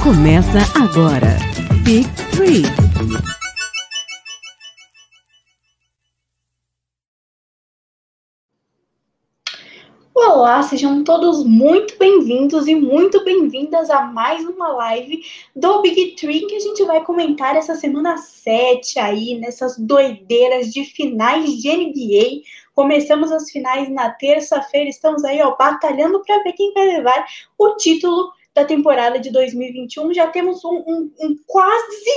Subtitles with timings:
[0.00, 1.36] Começa agora.
[1.84, 2.62] Big Three.
[10.14, 15.20] Olá, sejam todos muito bem-vindos e muito bem-vindas a mais uma live
[15.54, 20.84] do Big Tree que a gente vai comentar essa semana 7 aí, nessas doideiras de
[20.84, 22.42] finais de NBA.
[22.74, 27.24] Começamos as finais na terça-feira, estamos aí, ó, batalhando para ver quem vai levar
[27.58, 30.12] o título da temporada de 2021.
[30.12, 32.10] Já temos um, um, um, quase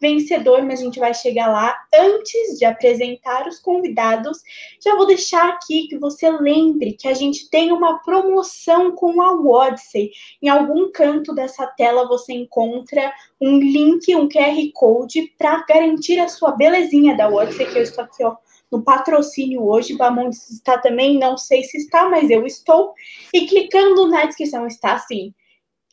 [0.00, 1.76] vencedor, mas a gente vai chegar lá.
[1.94, 4.38] Antes de apresentar os convidados,
[4.82, 9.32] já vou deixar aqui que você lembre que a gente tem uma promoção com a
[9.32, 10.10] Odyssey.
[10.42, 16.28] Em algum canto dessa tela você encontra um link, um QR Code para garantir a
[16.28, 18.36] sua belezinha da Odyssey, que eu estou aqui, ó
[18.70, 19.96] no patrocínio hoje.
[19.96, 22.94] Bamontes está também, não sei se está, mas eu estou.
[23.34, 25.34] E clicando na descrição está assim.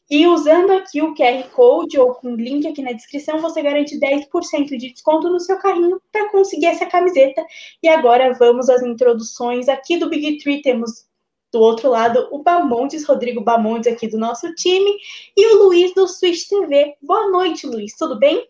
[0.09, 3.99] E usando aqui o QR Code ou com o link aqui na descrição, você garante
[3.99, 7.45] 10% de desconto no seu carrinho para conseguir essa camiseta.
[7.83, 9.67] E agora vamos às introduções.
[9.67, 11.07] Aqui do Big Tree temos
[11.51, 14.91] do outro lado o Bamontes, Rodrigo Bamontes aqui do nosso time,
[15.35, 16.95] e o Luiz do Switch TV.
[17.01, 18.47] Boa noite, Luiz, tudo bem?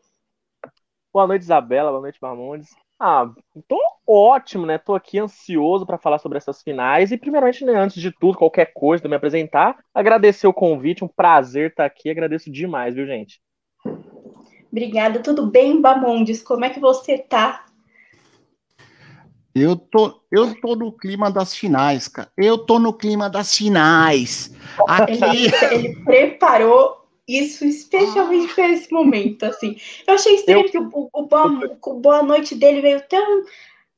[1.14, 2.76] Boa noite, Isabela, boa noite, Bamontes.
[3.00, 3.30] Ah,
[3.68, 4.80] tô ótimo, né?
[4.80, 7.12] Tô aqui ansioso para falar sobre essas finais.
[7.12, 11.08] E, primeiramente, né, antes de tudo, qualquer coisa de me apresentar, agradecer o convite, um
[11.08, 12.10] prazer estar aqui.
[12.10, 13.40] Agradeço demais, viu, gente?
[14.72, 16.42] Obrigada, tudo bem, Bamondes?
[16.42, 17.66] Como é que você tá?
[19.54, 22.30] Eu tô, eu tô no clima das finais, cara.
[22.38, 24.56] Eu tô no clima das finais.
[24.88, 25.24] Aqui...
[25.24, 29.76] Ele, ele preparou isso especialmente para esse momento, assim.
[30.08, 30.72] Eu achei estranho eu...
[30.72, 33.44] que o, o, o, boa, o boa noite dele veio tão,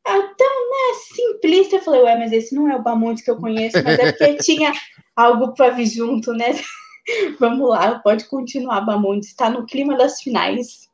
[0.08, 1.76] ah, tão né, simplista.
[1.76, 4.38] Eu falei, ué, mas esse não é o Bamontes que eu conheço, mas é porque
[4.44, 4.74] tinha
[5.16, 6.60] algo para vir junto, né?
[7.40, 9.30] Vamos lá, pode continuar, Bamontes.
[9.30, 10.90] Está no clima das finais.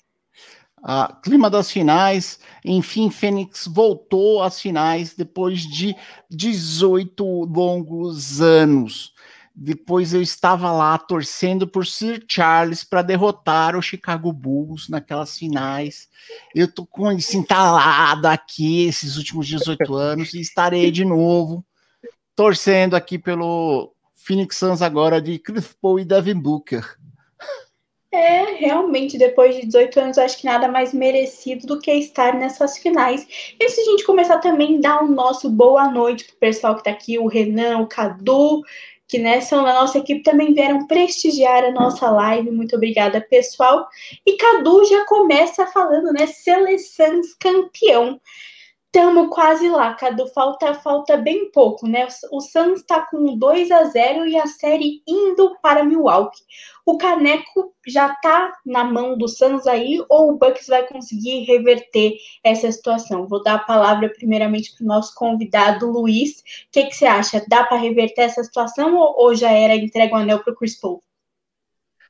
[0.88, 5.96] Ah, clima das finais, enfim, Fênix voltou às finais depois de
[6.30, 9.15] 18 longos anos.
[9.58, 16.10] Depois eu estava lá torcendo por Sir Charles para derrotar o Chicago Bulls naquelas finais.
[16.54, 21.66] Eu tô com isso entalado aqui esses últimos 18 anos e estarei de novo
[22.36, 26.84] torcendo aqui pelo Phoenix Suns agora de Chris Paul e Devin Booker.
[28.12, 32.78] É, realmente, depois de 18 anos, acho que nada mais merecido do que estar nessas
[32.78, 33.28] finais.
[33.60, 36.84] E se a gente começar também, dar o um nosso boa noite pro pessoal que
[36.84, 38.62] tá aqui, o Renan, o Cadu,
[39.08, 42.52] que né, são da nossa equipe, também vieram prestigiar a nossa live.
[42.52, 43.88] Muito obrigada, pessoal.
[44.26, 46.26] E Cadu já começa falando, né?
[46.28, 48.20] Seleção campeão.
[48.86, 50.26] Estamos quase lá, Cadu.
[50.30, 52.08] Falta, falta bem pouco, né?
[52.32, 56.44] O Suns está com 2 a 0 e a série indo para Milwaukee.
[56.86, 62.16] O Caneco já está na mão do Suns aí ou o Bucks vai conseguir reverter
[62.44, 63.28] essa situação?
[63.28, 66.42] Vou dar a palavra primeiramente para o nosso convidado Luiz.
[66.42, 67.44] O que, que você acha?
[67.48, 70.80] Dá para reverter essa situação ou, ou já era entregue o anel para o Chris
[70.80, 71.02] Paul?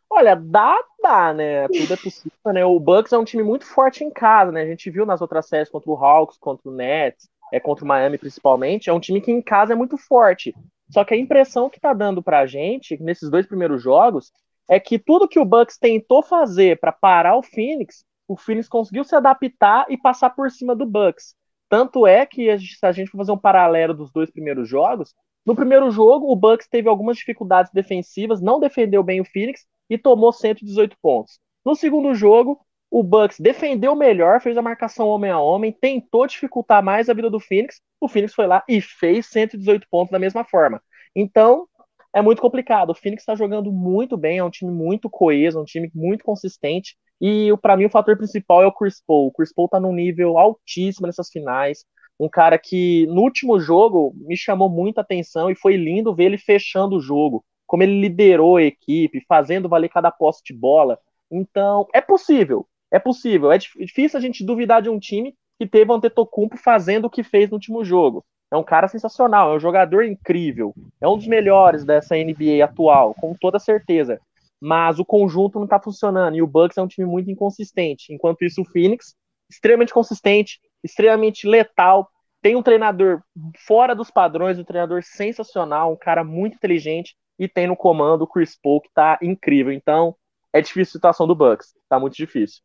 [0.09, 1.67] Olha, dá, dá, né?
[1.69, 2.65] Tudo é possível, né?
[2.65, 4.61] O Bucks é um time muito forte em casa, né?
[4.61, 7.87] A gente viu nas outras séries contra o Hawks, contra o Nets, é contra o
[7.87, 10.53] Miami principalmente, é um time que em casa é muito forte.
[10.89, 14.31] Só que a impressão que tá dando pra gente nesses dois primeiros jogos
[14.67, 19.03] é que tudo que o Bucks tentou fazer para parar o Phoenix, o Phoenix conseguiu
[19.03, 21.35] se adaptar e passar por cima do Bucks.
[21.69, 25.13] Tanto é que se a gente for fazer um paralelo dos dois primeiros jogos,
[25.45, 29.97] no primeiro jogo o Bucks teve algumas dificuldades defensivas, não defendeu bem o Phoenix e
[29.97, 31.39] tomou 118 pontos.
[31.63, 32.59] No segundo jogo,
[32.89, 37.29] o Bucks defendeu melhor, fez a marcação homem a homem, tentou dificultar mais a vida
[37.29, 37.81] do Phoenix.
[37.99, 40.81] O Phoenix foi lá e fez 118 pontos da mesma forma.
[41.15, 41.67] Então,
[42.15, 42.91] é muito complicado.
[42.91, 46.95] O Phoenix está jogando muito bem, é um time muito coeso, um time muito consistente.
[47.19, 49.27] E para mim o fator principal é o Chris Paul.
[49.27, 51.85] O Chris Paul está num nível altíssimo nessas finais.
[52.17, 56.37] Um cara que no último jogo me chamou muita atenção e foi lindo ver ele
[56.37, 60.99] fechando o jogo como ele liderou a equipe, fazendo valer cada posse de bola.
[61.31, 63.51] Então, é possível, é possível.
[63.51, 67.23] É difícil a gente duvidar de um time que teve o Antetokounmpo fazendo o que
[67.23, 68.23] fez no último jogo.
[68.55, 73.13] É um cara sensacional, é um jogador incrível, é um dos melhores dessa NBA atual,
[73.13, 74.17] com toda certeza.
[74.61, 78.13] Mas o conjunto não está funcionando e o Bucks é um time muito inconsistente.
[78.13, 79.13] Enquanto isso, o Phoenix,
[79.49, 82.09] extremamente consistente, extremamente letal,
[82.41, 83.22] tem um treinador
[83.67, 88.28] fora dos padrões, um treinador sensacional, um cara muito inteligente e tem no comando o
[88.28, 89.73] Chris Paul, que tá incrível.
[89.73, 90.16] Então,
[90.53, 91.73] é difícil a situação do Bucks.
[91.90, 92.61] Tá muito difícil.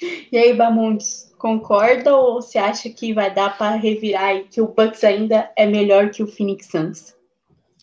[0.00, 4.68] E aí, Bamundes, concorda ou você acha que vai dar para revirar e que o
[4.68, 7.16] Bucks ainda é melhor que o Phoenix Suns?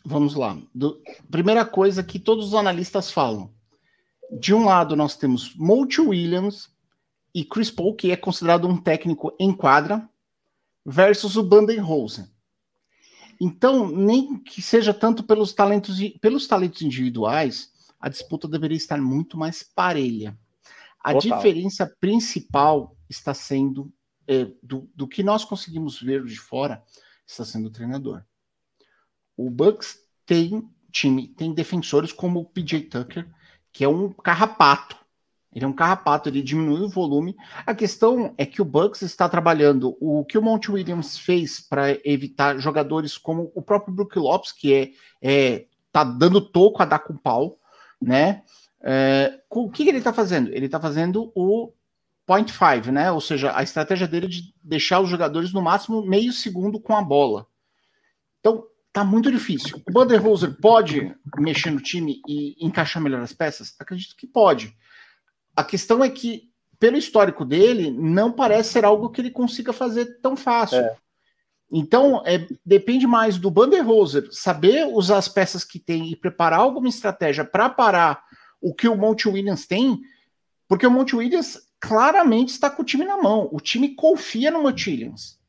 [0.06, 0.58] Vamos lá.
[0.74, 3.50] Do, primeira coisa que todos os analistas falam:
[4.32, 6.70] de um lado nós temos Monty Williams
[7.34, 10.08] e Chris Paul, que é considerado um técnico em quadra,
[10.86, 12.28] versus o Bandenhausen.
[13.42, 19.38] Então, nem que seja tanto pelos talentos, pelos talentos individuais, a disputa deveria estar muito
[19.38, 20.38] mais parelha.
[21.06, 21.38] A Total.
[21.38, 23.94] diferença principal está sendo
[24.28, 26.82] é, do, do que nós conseguimos ver de fora,
[27.28, 28.24] está sendo o treinador.
[29.38, 33.30] O Bucks tem time, tem defensores como o PJ Tucker,
[33.72, 34.98] que é um carrapato.
[35.54, 37.36] Ele é um carrapato, ele diminui o volume.
[37.68, 41.92] A questão é que o Bucks está trabalhando o que o Monte Williams fez para
[42.04, 44.92] evitar jogadores como o próprio Brook Lopes, que é,
[45.22, 47.60] é tá dando toco a dar com pau,
[48.02, 48.42] né?
[48.88, 50.52] É, o que, que ele está fazendo?
[50.54, 51.74] Ele está fazendo o
[52.24, 53.12] point five, né?
[53.12, 57.02] Ou seja, a estratégia dele de deixar os jogadores no máximo meio segundo com a
[57.02, 57.48] bola.
[58.40, 59.82] Então, tá muito difícil.
[59.88, 63.76] O Budenholzer pode mexer no time e encaixar melhor as peças?
[63.80, 64.78] Acredito que pode.
[65.56, 70.20] A questão é que, pelo histórico dele, não parece ser algo que ele consiga fazer
[70.22, 70.78] tão fácil.
[70.78, 70.96] É.
[71.72, 76.88] Então, é, depende mais do Banderhoser saber usar as peças que tem e preparar alguma
[76.88, 78.24] estratégia para parar
[78.66, 80.02] o que o Monte Williams tem,
[80.68, 83.48] porque o Monte Williams claramente está com o time na mão.
[83.52, 85.40] O time confia no Monte Williams.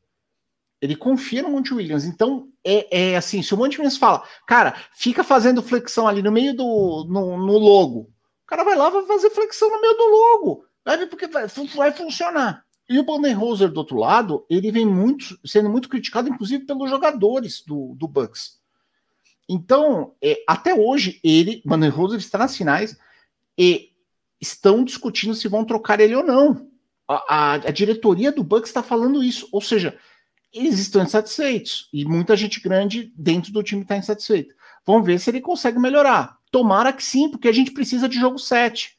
[0.79, 2.05] Ele confia no Monte Williams.
[2.05, 6.31] Então, é, é, assim, se o Monte Williams fala, cara, fica fazendo flexão ali no
[6.31, 10.05] meio do no, no logo, o cara vai lá vai fazer flexão no meio do
[10.05, 10.65] logo.
[10.85, 12.63] Vai ver porque vai, vai funcionar.
[12.87, 17.63] E o Bandenhoser, do outro lado, ele vem muito sendo muito criticado, inclusive pelos jogadores
[17.65, 18.59] do, do Bucks.
[19.49, 22.95] Então, é, até hoje, ele, Bandenhoser, está nas finais
[23.57, 23.91] e
[24.39, 26.69] estão discutindo se vão trocar ele ou não.
[27.07, 29.47] A, a, a diretoria do Bucks está falando isso.
[29.51, 29.97] Ou seja,
[30.53, 31.89] eles estão insatisfeitos.
[31.91, 34.53] E muita gente grande dentro do time está insatisfeita.
[34.85, 36.37] Vamos ver se ele consegue melhorar.
[36.51, 38.96] Tomara que sim, porque a gente precisa de jogo 7.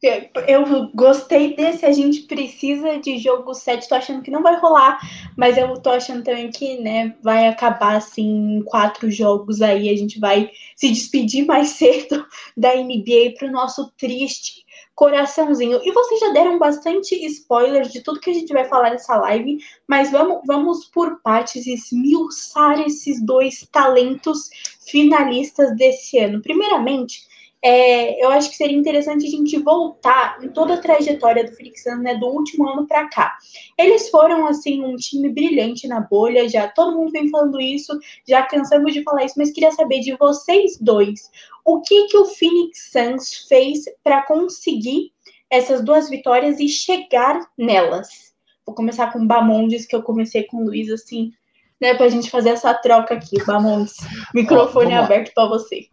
[0.00, 5.00] Eu gostei desse, a gente precisa de jogo 7, tô achando que não vai rolar,
[5.36, 10.20] mas eu tô achando também que, né, vai acabar assim quatro jogos aí, a gente
[10.20, 12.24] vai se despedir mais cedo
[12.56, 14.64] da NBA pro nosso triste
[14.94, 15.80] coraçãozinho.
[15.82, 19.58] E vocês já deram bastante spoilers de tudo que a gente vai falar nessa live,
[19.86, 24.48] mas vamos, vamos por partes esmiuçar esses dois talentos
[24.86, 26.40] finalistas desse ano.
[26.40, 27.26] Primeiramente,
[27.62, 31.82] é, eu acho que seria interessante a gente voltar em toda a trajetória do Phoenix
[31.82, 33.36] Suns, né, do último ano para cá.
[33.76, 38.42] Eles foram assim um time brilhante na bolha, já todo mundo vem falando isso, já
[38.42, 41.30] cansamos de falar isso, mas queria saber de vocês dois,
[41.64, 45.12] o que que o Phoenix Suns fez para conseguir
[45.50, 48.32] essas duas vitórias e chegar nelas?
[48.64, 51.32] Vou começar com o Bamondes, que eu comecei com o Luiz, assim,
[51.80, 53.42] né, para a gente fazer essa troca aqui.
[53.44, 53.96] Bamondes,
[54.34, 55.88] microfone aberto para você.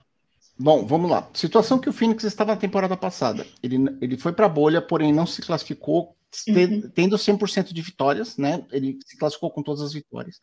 [0.58, 1.30] Bom, vamos lá.
[1.34, 3.46] Situação que o Phoenix estava na temporada passada.
[3.62, 6.16] Ele, ele foi para a bolha, porém não se classificou,
[6.48, 6.90] uhum.
[6.94, 8.66] tendo 100% de vitórias, né?
[8.72, 10.42] Ele se classificou com todas as vitórias.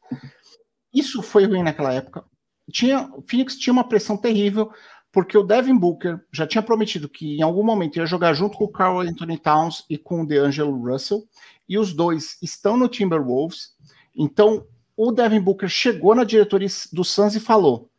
[0.92, 2.24] Isso foi ruim naquela época.
[2.70, 4.70] Tinha, o Phoenix tinha uma pressão terrível,
[5.10, 8.64] porque o Devin Booker já tinha prometido que em algum momento ia jogar junto com
[8.64, 11.24] o Carl Anthony Towns e com o DeAngelo Russell,
[11.66, 13.70] e os dois estão no Timberwolves.
[14.14, 14.66] Então,
[14.96, 17.90] o Devin Booker chegou na diretoria do Suns e falou: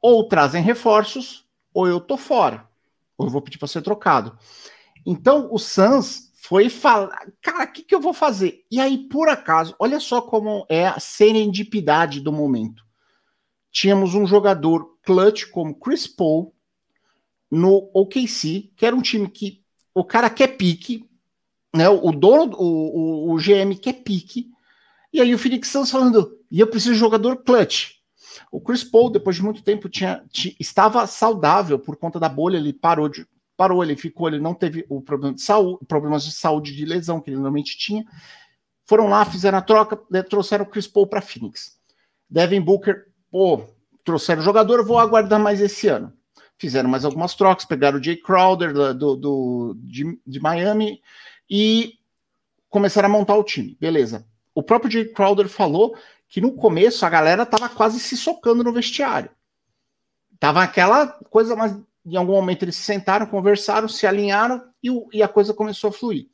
[0.00, 2.68] ou trazem reforços, ou eu tô fora,
[3.16, 4.36] ou eu vou pedir para ser trocado.
[5.06, 8.64] Então, o Suns foi falar, cara, o que, que eu vou fazer?
[8.70, 12.84] E aí, por acaso, olha só como é a serendipidade do momento
[13.70, 16.54] tínhamos um jogador clutch como Chris Paul
[17.50, 19.62] no OKC, que era um time que
[19.94, 21.08] o cara quer pique,
[21.74, 21.88] né?
[21.88, 24.50] O dono, o, o, o GM quer pique,
[25.12, 27.99] e aí o Phoenix Suns falando, e eu preciso de jogador clutch.
[28.50, 32.56] O Chris Paul, depois de muito tempo, tinha, tinha, estava saudável por conta da bolha,
[32.56, 36.32] ele parou de parou, ele ficou, ele não teve o problema de saúde, problemas de
[36.32, 38.06] saúde de lesão que ele normalmente tinha.
[38.86, 41.78] Foram lá, fizeram a troca, né, trouxeram o Chris Paul para Phoenix.
[42.28, 43.62] Devin Booker pô,
[44.04, 46.12] trouxeram jogador, vou aguardar mais esse ano.
[46.58, 51.00] Fizeram mais algumas trocas, pegaram o Jay Crowder do, do, de, de Miami
[51.48, 51.94] e
[52.68, 53.76] começaram a montar o time.
[53.80, 54.26] Beleza.
[54.54, 55.94] O próprio Jay Crowder falou
[56.30, 59.28] que no começo a galera tava quase se socando no vestiário.
[60.38, 65.08] Tava aquela coisa, mas em algum momento eles se sentaram, conversaram, se alinharam e, o,
[65.12, 66.28] e a coisa começou a fluir.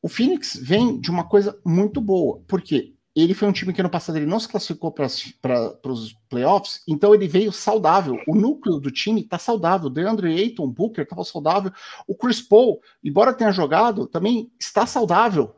[0.00, 3.90] O Phoenix vem de uma coisa muito boa, porque ele foi um time que no
[3.90, 8.20] passado ele não se classificou para os playoffs, então ele veio saudável.
[8.28, 9.90] O núcleo do time está saudável.
[9.90, 11.72] DeAndre Ayton, Booker estava saudável.
[12.06, 15.56] O Chris Paul, embora tenha jogado, também está saudável.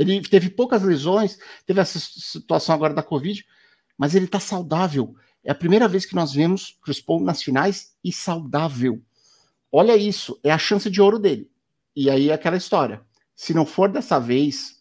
[0.00, 3.44] Ele teve poucas lesões, teve essa situação agora da Covid,
[3.98, 5.14] mas ele está saudável.
[5.44, 9.02] É a primeira vez que nós vemos Chris Paul nas finais e saudável.
[9.70, 11.50] olha isso, é a chance de ouro dele.
[11.94, 13.02] E aí aquela história.
[13.36, 14.80] Se não for dessa vez,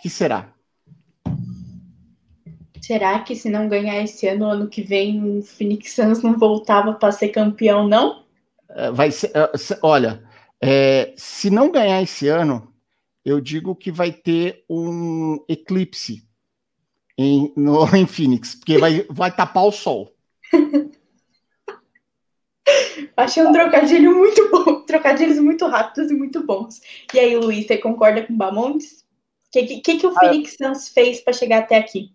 [0.00, 0.52] que será?
[2.80, 6.92] Será que se não ganhar esse ano, ano que vem, o Phoenix Suns não voltava
[6.94, 8.24] para ser campeão, não?
[8.68, 9.50] É, vai ser, é,
[9.82, 10.22] olha,
[10.60, 12.72] é, se não ganhar esse ano,
[13.26, 16.22] eu digo que vai ter um eclipse
[17.18, 20.14] em, no, em Phoenix, porque vai, vai tapar o sol.
[23.16, 26.80] Achei um trocadilho muito bom, trocadilhos muito rápidos e muito bons.
[27.12, 29.04] E aí, Luiz, você concorda com o Bamontes?
[29.48, 32.12] O que, que, que, o ah, Phoenix Suns fez para chegar até aqui?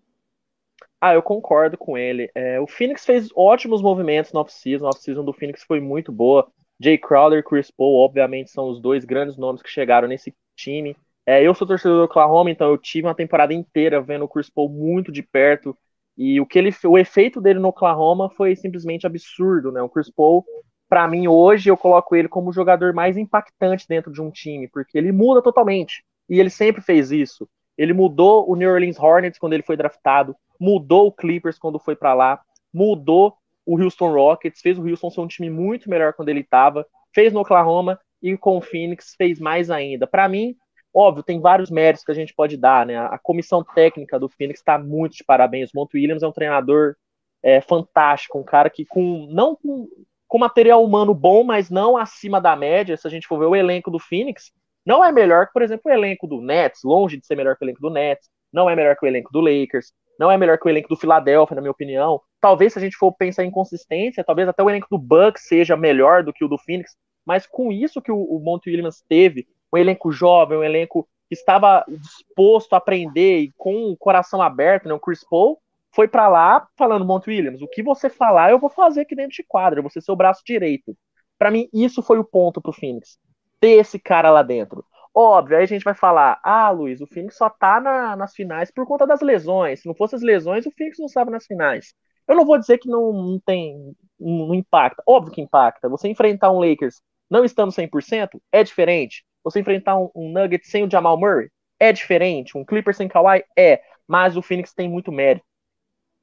[1.02, 2.32] Ah, eu concordo com ele.
[2.34, 4.86] É, o Phoenix fez ótimos movimentos no off-season.
[4.86, 6.50] A off-season do Phoenix foi muito boa.
[6.80, 10.96] Jay Crowder e Chris Paul, obviamente, são os dois grandes nomes que chegaram nesse time.
[11.26, 14.50] É, eu sou torcedor do Oklahoma, então eu tive uma temporada inteira vendo o Chris
[14.50, 15.78] Paul muito de perto.
[16.18, 19.82] E o que ele, o efeito dele no Oklahoma foi simplesmente absurdo, né?
[19.82, 20.44] O Chris Paul,
[20.90, 24.68] para mim hoje eu coloco ele como o jogador mais impactante dentro de um time,
[24.68, 26.04] porque ele muda totalmente.
[26.30, 27.48] E ele sempre fez isso.
[27.78, 31.96] Ele mudou o New Orleans Hornets quando ele foi draftado, mudou o Clippers quando foi
[31.96, 32.42] para lá,
[32.74, 36.86] mudou o Houston Rockets, fez o Houston ser um time muito melhor quando ele estava,
[37.14, 40.06] fez no Oklahoma e com o Phoenix fez mais ainda.
[40.06, 40.56] Para mim,
[40.94, 42.98] óbvio, tem vários méritos que a gente pode dar, né?
[42.98, 45.72] A comissão técnica do Phoenix está muito de parabéns.
[45.72, 46.96] O Monte Williams é um treinador
[47.44, 49.88] é, fantástico, um cara que com não com,
[50.28, 52.96] com material humano bom, mas não acima da média.
[52.98, 54.52] Se a gente for ver o elenco do Phoenix,
[54.86, 57.64] não é melhor que, por exemplo, o elenco do Nets, longe de ser melhor que
[57.64, 60.58] o elenco do Nets, não é melhor que o elenco do Lakers, não é melhor
[60.58, 62.22] que o elenco do Philadelphia, na minha opinião.
[62.40, 65.78] Talvez, se a gente for pensar em consistência, talvez até o elenco do Bucks seja
[65.78, 66.96] melhor do que o do Phoenix,
[67.32, 71.34] mas com isso que o, o Monte Williams teve, um elenco jovem, um elenco que
[71.34, 75.58] estava disposto a aprender e com o coração aberto, né, o Chris Paul,
[75.96, 79.32] foi para lá falando, Monte Williams, o que você falar eu vou fazer aqui dentro
[79.32, 80.94] de quadra, eu vou ser seu braço direito.
[81.40, 83.18] Para mim, isso foi o ponto pro Phoenix.
[83.62, 84.84] Ter esse cara lá dentro.
[85.16, 88.72] Óbvio, aí a gente vai falar, ah, Luiz, o Phoenix só tá na, nas finais
[88.72, 89.80] por conta das lesões.
[89.80, 91.94] Se não fosse as lesões, o Phoenix não estava nas finais.
[92.28, 95.02] Eu não vou dizer que não, não tem, não, não, impacta.
[95.08, 95.90] Óbvio que impacta.
[95.90, 99.24] Você enfrentar um Lakers não estando 100% é diferente.
[99.44, 102.58] Você enfrentar um, um Nuggets sem o Jamal Murray é diferente.
[102.58, 103.82] Um Clippers sem Kawhi é.
[104.08, 105.46] Mas o Phoenix tem muito mérito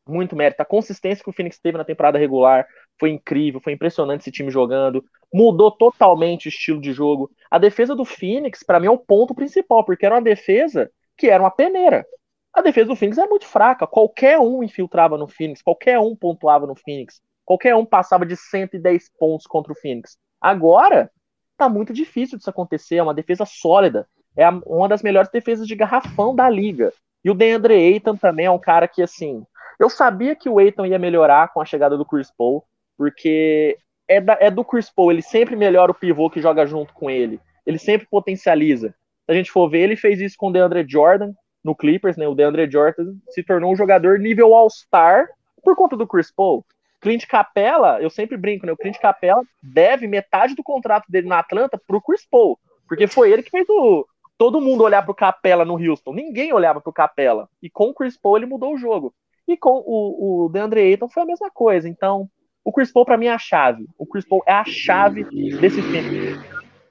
[0.08, 0.60] muito mérito.
[0.60, 2.66] A consistência que o Phoenix teve na temporada regular
[2.98, 5.04] foi incrível, foi impressionante esse time jogando.
[5.32, 7.30] Mudou totalmente o estilo de jogo.
[7.50, 11.28] A defesa do Phoenix, para mim, é o ponto principal, porque era uma defesa que
[11.28, 12.06] era uma peneira.
[12.52, 13.86] A defesa do Phoenix é muito fraca.
[13.86, 19.10] Qualquer um infiltrava no Phoenix, qualquer um pontuava no Phoenix, qualquer um passava de 110
[19.18, 20.16] pontos contra o Phoenix.
[20.40, 21.10] Agora,
[21.56, 22.96] tá muito difícil disso acontecer.
[22.96, 24.06] É uma defesa sólida.
[24.36, 26.92] É uma das melhores defesas de garrafão da liga.
[27.24, 29.44] E o DeAndre Ayton também é um cara que, assim,
[29.78, 32.64] eu sabia que o Aiton ia melhorar com a chegada do Chris Paul,
[32.96, 33.76] porque
[34.08, 37.10] é, da, é do Chris Paul, ele sempre melhora o pivô que joga junto com
[37.10, 37.40] ele.
[37.66, 38.88] Ele sempre potencializa.
[38.88, 42.26] Se a gente for ver, ele fez isso com o DeAndre Jordan no Clippers, né?
[42.26, 45.28] O DeAndre Jordan se tornou um jogador nível All-Star
[45.62, 46.64] por conta do Chris Paul.
[47.00, 48.72] Clint Capella, eu sempre brinco, né?
[48.72, 53.32] O Clint Capella deve metade do contrato dele na Atlanta pro Chris Paul, porque foi
[53.32, 54.06] ele que fez o,
[54.38, 56.14] todo mundo olhar pro Capella no Houston.
[56.14, 57.48] Ninguém olhava pro Capella.
[57.60, 59.12] E com o Chris Paul ele mudou o jogo.
[59.46, 61.88] E com o, o DeAndre Ayton foi a mesma coisa.
[61.88, 62.28] Então,
[62.64, 63.86] o Chris Paul para mim é a chave.
[63.98, 65.24] O Chris Paul é a chave
[65.58, 66.38] desse time.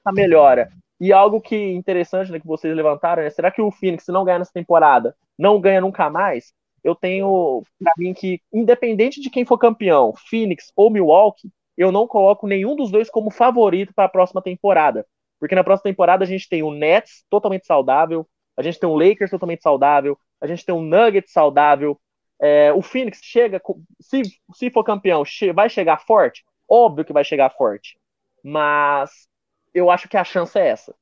[0.04, 0.68] A melhora.
[1.00, 4.24] E algo que interessante né, que vocês levantaram é: será que o Phoenix, se não
[4.24, 6.52] ganhar nessa temporada, não ganha nunca mais?
[6.88, 12.06] Eu tenho para mim que, independente de quem for campeão, Phoenix ou Milwaukee, eu não
[12.06, 15.06] coloco nenhum dos dois como favorito para a próxima temporada.
[15.38, 18.26] Porque na próxima temporada a gente tem o Nets totalmente saudável,
[18.56, 22.00] a gente tem o Lakers totalmente saudável, a gente tem o Nuggets saudável,
[22.40, 23.60] é, o Phoenix chega,
[24.00, 24.22] se,
[24.54, 25.22] se for campeão,
[25.54, 26.42] vai chegar forte?
[26.68, 27.98] Óbvio que vai chegar forte.
[28.42, 29.28] Mas
[29.74, 30.94] eu acho que a chance é essa.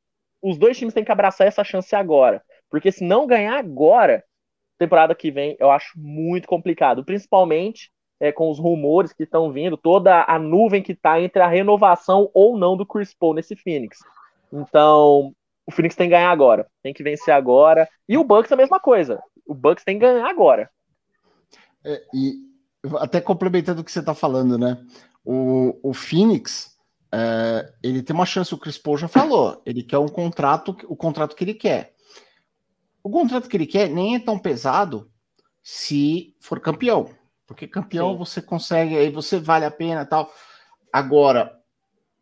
[0.43, 2.43] Os dois times têm que abraçar essa chance agora.
[2.69, 4.25] Porque se não ganhar agora,
[4.79, 7.05] temporada que vem, eu acho muito complicado.
[7.05, 7.91] Principalmente
[8.21, 12.31] é, com os rumores que estão vindo, toda a nuvem que está entre a renovação
[12.33, 13.99] ou não do Chris Paul nesse Phoenix.
[14.53, 15.35] Então,
[15.67, 16.67] o Phoenix tem que ganhar agora.
[16.83, 17.89] Tem que vencer agora.
[18.09, 19.21] E o Bucks a mesma coisa.
[19.47, 20.71] O Bucks tem que ganhar agora.
[21.85, 22.35] É, e
[22.99, 24.79] até complementando o que você está falando, né?
[25.25, 26.77] O, o Phoenix,
[27.13, 30.97] é, ele tem uma chance, o Chris Paul já falou, ele quer um contrato, o
[30.97, 31.96] contrato que ele quer.
[33.07, 35.09] O contrato que ele quer nem é tão pesado
[35.63, 37.09] se for campeão,
[37.47, 38.19] porque campeão Sim.
[38.19, 40.29] você consegue, aí você vale a pena tal.
[40.93, 41.57] Agora,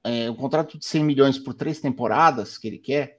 [0.04, 3.16] é, o contrato de 100 milhões por três temporadas que ele quer,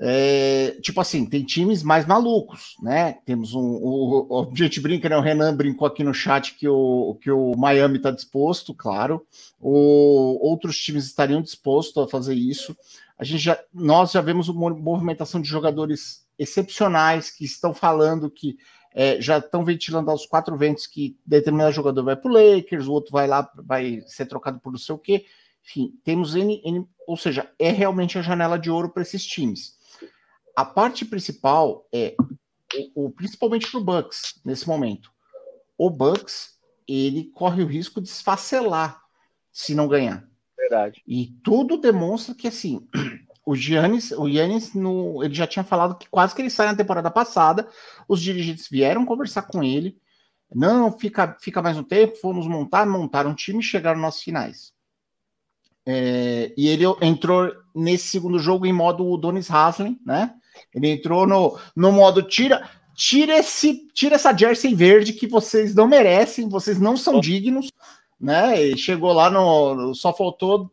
[0.00, 3.18] É, tipo assim, tem times mais malucos, né?
[3.24, 3.78] Temos um.
[3.80, 5.16] O, a gente brinca, né?
[5.16, 9.24] O Renan brincou aqui no chat que o, que o Miami está disposto, claro.
[9.60, 12.76] O, outros times estariam dispostos a fazer isso.
[13.16, 18.56] A gente já, nós já vemos uma movimentação de jogadores excepcionais que estão falando que
[18.94, 22.92] é, já estão ventilando aos quatro ventos que determinado jogador vai para o Lakers, o
[22.92, 25.24] outro vai lá, vai ser trocado por não sei o quê.
[25.64, 29.76] Enfim, temos N, N ou seja, é realmente a janela de ouro para esses times.
[30.56, 32.14] A parte principal é,
[32.94, 35.12] o, o principalmente para o Bucks, nesse momento.
[35.76, 39.00] O Bucks, ele corre o risco de esfacelar
[39.52, 40.28] se não ganhar.
[40.56, 41.02] Verdade.
[41.06, 42.86] E tudo demonstra que, assim,
[43.48, 46.76] o Giannis, o Giannis no, ele já tinha falado que quase que ele sai na
[46.76, 47.66] temporada passada,
[48.06, 49.96] os dirigentes vieram conversar com ele,
[50.54, 54.74] não, fica, fica mais um tempo, fomos montar, montaram um time e chegaram nas finais.
[55.86, 60.34] É, e ele entrou nesse segundo jogo em modo Donis Haslem, né?
[60.74, 65.88] Ele entrou no, no modo tira, tira esse, tira essa jersey verde que vocês não
[65.88, 67.70] merecem, vocês não são dignos,
[68.20, 68.62] né?
[68.62, 70.70] E chegou lá no, só faltou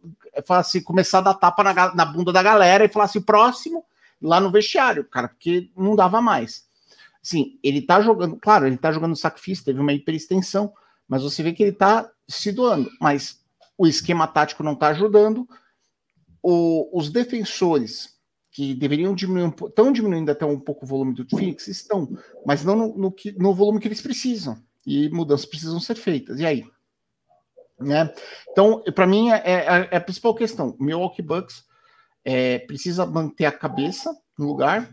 [0.49, 3.83] assim, começar a dar tapa na, na bunda da galera e falar assim, próximo
[4.21, 6.65] lá no vestiário, cara, porque não dava mais.
[7.21, 10.73] Sim, ele tá jogando, claro, ele tá jogando sacrifício, teve uma hiperextensão,
[11.07, 13.43] mas você vê que ele tá se doando, mas
[13.77, 15.47] o esquema tático não tá ajudando.
[16.41, 18.15] O, os defensores
[18.51, 22.07] que deveriam diminuir, estão diminuindo até um pouco o volume do Phoenix, estão,
[22.45, 24.57] mas não no, no, no volume que eles precisam.
[24.85, 26.39] E mudanças precisam ser feitas.
[26.39, 26.65] E aí?
[27.79, 28.13] Né?
[28.49, 30.75] Então, para mim, é, é, é, a principal questão.
[30.79, 31.63] Milwaukee Bucks
[32.23, 34.89] é, precisa manter a cabeça no lugar,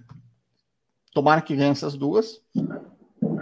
[1.13, 2.41] tomara que ganhe essas duas,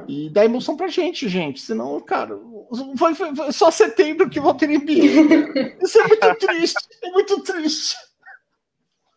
[0.07, 1.61] e dar emoção pra gente, gente.
[1.61, 2.39] Senão, cara,
[2.97, 5.79] foi, foi, foi só setembro que vou ter NBA.
[5.83, 7.97] Isso é muito triste, é muito triste.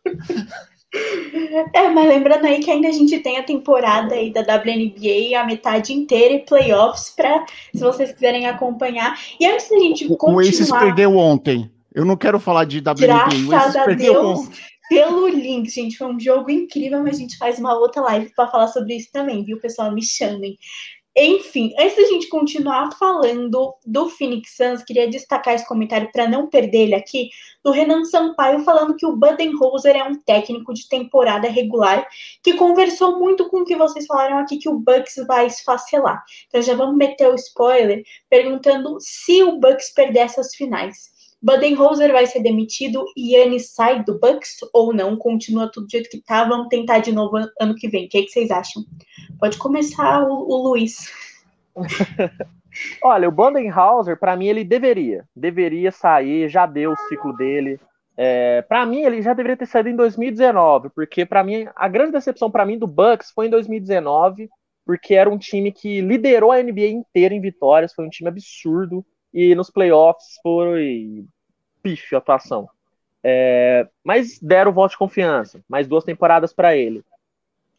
[1.72, 5.44] É, mas lembrando aí que ainda a gente tem a temporada aí da WNBA, a
[5.44, 9.18] metade inteira e playoffs para se vocês quiserem acompanhar.
[9.40, 10.34] E antes da gente continuar...
[10.34, 11.70] O Aces perdeu ontem.
[11.94, 13.48] Eu não quero falar de WNBA.
[13.48, 14.58] Graças a Deus ontem.
[14.88, 15.96] pelo link, gente.
[15.96, 19.10] Foi um jogo incrível, mas a gente faz uma outra live para falar sobre isso
[19.12, 19.92] também, viu, pessoal?
[19.92, 20.58] Me chamem.
[21.16, 26.48] Enfim, antes da gente continuar falando do Phoenix Suns, queria destacar esse comentário para não
[26.48, 27.30] perder ele aqui,
[27.62, 32.04] do Renan Sampaio falando que o Budenholzer é um técnico de temporada regular
[32.42, 36.24] que conversou muito com o que vocês falaram aqui que o Bucks vai esfacelar.
[36.48, 41.13] Então já vamos meter o spoiler perguntando se o Bucks perder essas finais.
[41.44, 45.14] Budenholzer vai ser demitido e Yannis sai do Bucks ou não?
[45.14, 46.48] Continua tudo do jeito que tá?
[46.48, 48.06] Vamos tentar de novo ano que vem.
[48.06, 48.82] O que, é que vocês acham?
[49.38, 51.12] Pode começar o, o Luiz.
[53.04, 55.28] Olha, o Bandenhauser, para mim, ele deveria.
[55.36, 57.78] Deveria sair, já deu o ciclo dele.
[58.16, 62.12] É, para mim, ele já deveria ter saído em 2019, porque para mim, a grande
[62.12, 64.48] decepção para mim do Bucks foi em 2019,
[64.86, 69.04] porque era um time que liderou a NBA inteira em vitórias, foi um time absurdo,
[69.34, 71.26] e nos playoffs foi
[71.84, 72.68] pífio a atuação.
[73.22, 77.04] É, mas deram o voto de confiança, mais duas temporadas para ele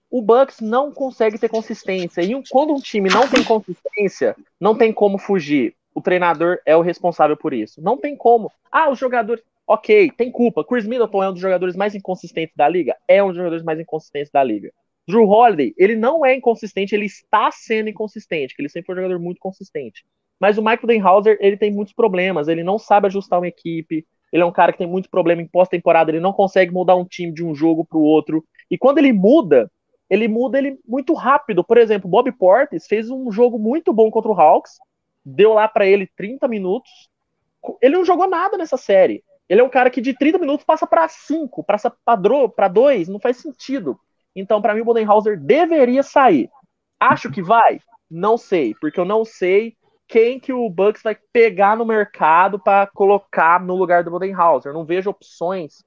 [0.09, 2.21] o Bucks não consegue ter consistência.
[2.21, 5.75] E quando um time não tem consistência, não tem como fugir.
[5.93, 7.81] O treinador é o responsável por isso.
[7.81, 8.49] Não tem como.
[8.71, 9.43] Ah, os jogadores.
[9.67, 10.63] Ok, tem culpa.
[10.63, 12.95] Chris Middleton é um dos jogadores mais inconsistentes da liga?
[13.07, 14.71] É um dos jogadores mais inconsistentes da liga.
[15.05, 18.99] Drew Holiday, ele não é inconsistente, ele está sendo inconsistente, que ele sempre foi um
[18.99, 20.05] jogador muito consistente.
[20.39, 24.43] Mas o Michael Denhauser, ele tem muitos problemas, ele não sabe ajustar uma equipe, ele
[24.43, 27.31] é um cara que tem muito problema em pós-temporada, ele não consegue mudar um time
[27.31, 28.43] de um jogo para o outro.
[28.69, 29.71] E quando ele muda,
[30.09, 31.63] ele muda ele muito rápido.
[31.63, 34.73] Por exemplo, Bob Portis fez um jogo muito bom contra o Hawks,
[35.23, 36.91] deu lá para ele 30 minutos.
[37.81, 39.23] Ele não jogou nada nessa série.
[39.47, 43.19] Ele é um cara que de 30 minutos passa para 5, passa para 2, não
[43.19, 43.97] faz sentido.
[44.35, 46.49] Então, para mim, o Bodenhauser deveria sair.
[46.99, 47.79] Acho que vai?
[48.09, 49.75] Não sei, porque eu não sei
[50.07, 54.73] quem que o Bucks vai pegar no mercado para colocar no lugar do Bodenhauser.
[54.73, 55.83] não vejo opções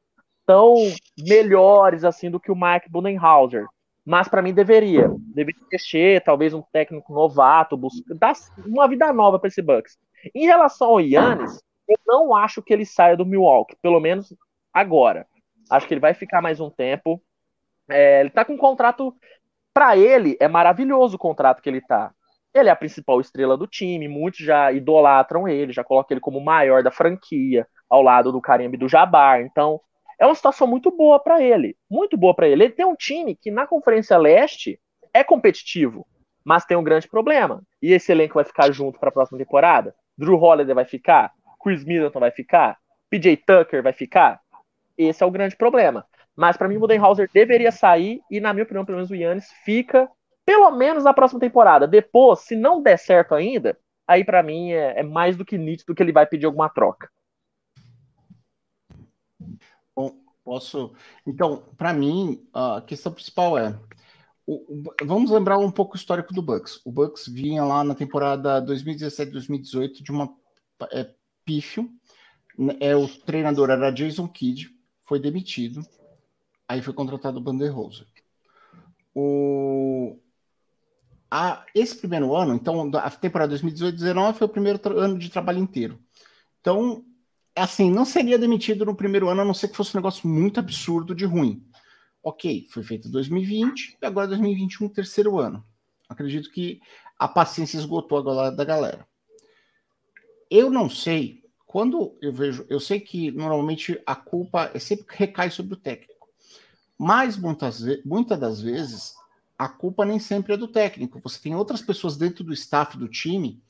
[0.46, 0.74] tão
[1.18, 3.66] melhores assim do que o Mike Bodenhauser
[4.08, 5.06] mas para mim deveria.
[5.34, 8.32] Deveria mexer, talvez um técnico novato, buscar, dar
[8.64, 9.98] uma vida nova para esse Bucks.
[10.34, 14.34] Em relação ao Yannis, eu não acho que ele saia do Milwaukee, pelo menos
[14.72, 15.26] agora.
[15.68, 17.22] Acho que ele vai ficar mais um tempo.
[17.86, 19.14] É, ele tá com um contrato.
[19.74, 22.10] Para ele, é maravilhoso o contrato que ele tá.
[22.54, 26.38] Ele é a principal estrela do time, muitos já idolatram ele, já colocam ele como
[26.38, 29.40] o maior da franquia, ao lado do Karim do Jabbar.
[29.40, 29.80] Então,
[30.18, 31.76] é uma situação muito boa para ele.
[31.90, 32.64] Muito boa para ele.
[32.64, 34.80] Ele tem um time que na Conferência Leste
[35.14, 36.06] é competitivo,
[36.44, 37.62] mas tem um grande problema.
[37.80, 39.94] E esse elenco vai ficar junto para a próxima temporada?
[40.16, 41.32] Drew Holiday vai ficar?
[41.62, 42.78] Chris Middleton vai ficar?
[43.10, 44.40] PJ Tucker vai ficar?
[44.96, 46.04] Esse é o grande problema.
[46.36, 49.50] Mas para mim o Budenholzer deveria sair e, na minha opinião, pelo menos o Yannis
[49.64, 50.10] fica
[50.48, 51.86] pelo menos na próxima temporada.
[51.86, 55.94] Depois, se não der certo ainda, aí para mim é, é, mais do que nítido
[55.94, 57.10] que ele vai pedir alguma troca.
[59.94, 60.94] Bom, posso.
[61.26, 63.78] Então, para mim, a questão principal é.
[64.46, 66.80] O, o, vamos lembrar um pouco o histórico do Bucks.
[66.82, 70.34] O Bucks vinha lá na temporada 2017-2018 de uma
[70.90, 71.10] é,
[71.44, 71.90] pífio.
[72.80, 75.82] É, o treinador era Jason Kidd, foi demitido.
[76.66, 78.06] Aí foi contratado o Banderhoser.
[79.14, 80.18] O,
[81.30, 85.98] a, esse primeiro ano, então, a temporada 2018-19 foi o primeiro ano de trabalho inteiro.
[86.60, 87.04] Então,
[87.54, 90.58] assim, não seria demitido no primeiro ano, a não ser que fosse um negócio muito
[90.58, 91.62] absurdo de ruim.
[92.22, 95.64] Ok, foi feito 2020 e agora 2021, terceiro ano.
[96.08, 96.80] Acredito que
[97.18, 99.06] a paciência esgotou agora da galera.
[100.50, 105.50] Eu não sei, quando eu vejo, eu sei que normalmente a culpa é sempre recai
[105.50, 106.28] sobre o técnico.
[106.96, 109.14] Mas muitas, muitas das vezes
[109.58, 111.20] a culpa nem sempre é do técnico.
[111.22, 113.60] Você tem outras pessoas dentro do staff do time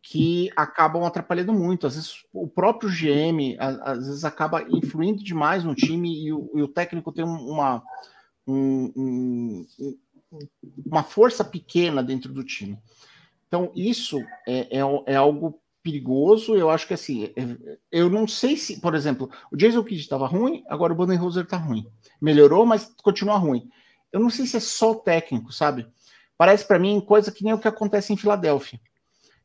[0.00, 1.86] que acabam atrapalhando muito.
[1.86, 6.62] Às vezes o próprio GM às vezes acaba influindo demais no time e o, e
[6.62, 7.82] o técnico tem uma,
[8.46, 9.66] um, um,
[10.86, 12.78] uma força pequena dentro do time.
[13.46, 16.54] Então, isso é, é, é, algo perigoso.
[16.54, 20.26] Eu acho que assim, é, eu não sei se, por exemplo, o Jason Kidd estava
[20.26, 21.86] ruim, agora o Budenholzer está ruim
[22.20, 23.68] melhorou, mas continua ruim.
[24.12, 25.86] Eu não sei se é só o técnico, sabe?
[26.36, 28.80] Parece para mim coisa que nem o que acontece em Filadélfia.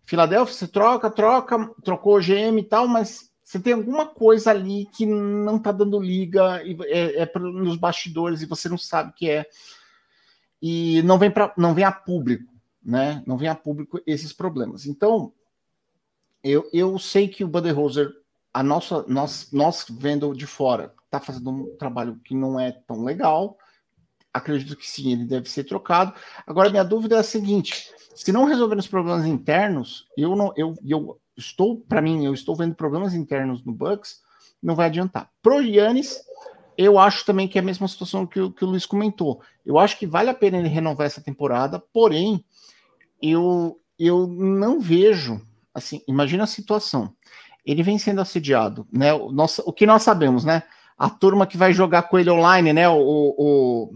[0.06, 4.88] Filadélfia, você troca, troca, trocou o GM e tal, mas você tem alguma coisa ali
[4.96, 9.30] que não tá dando liga, é, é nos bastidores e você não sabe o que
[9.30, 9.46] é.
[10.62, 13.22] E não vem, pra, não vem a público, né?
[13.28, 14.86] Não vem a público esses problemas.
[14.86, 15.34] Então,
[16.44, 18.12] eu, eu sei que o Budenholzer,
[18.54, 23.04] a nossa, nós, nós vendo de fora, está fazendo um trabalho que não é tão
[23.04, 23.58] legal.
[24.34, 26.14] Acredito que sim, ele deve ser trocado.
[26.48, 30.74] Agora, minha dúvida é a seguinte: se não resolver os problemas internos, eu não, eu,
[30.84, 34.22] eu estou, para mim, eu estou vendo problemas internos no Bucks,
[34.62, 35.30] não vai adiantar.
[35.42, 36.20] Pro Yannis,
[36.76, 39.42] eu acho também que é a mesma situação que, que o Luiz comentou.
[39.64, 42.44] Eu acho que vale a pena ele renovar essa temporada, porém,
[43.22, 45.40] eu, eu não vejo,
[45.74, 47.14] assim, imagina a situação.
[47.64, 49.14] Ele vem sendo assediado, né?
[49.14, 50.64] O, nosso, o que nós sabemos, né?
[50.98, 52.88] a turma que vai jogar com ele online, né?
[52.88, 53.96] O, o,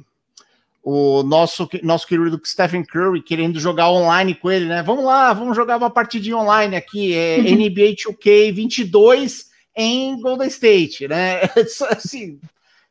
[0.90, 4.82] o nosso, nosso querido Stephen Curry querendo jogar online com ele, né?
[4.82, 11.06] Vamos lá, vamos jogar uma partidinha online aqui, é NBA 2K 22 em Golden State,
[11.06, 11.42] né?
[11.92, 12.40] assim,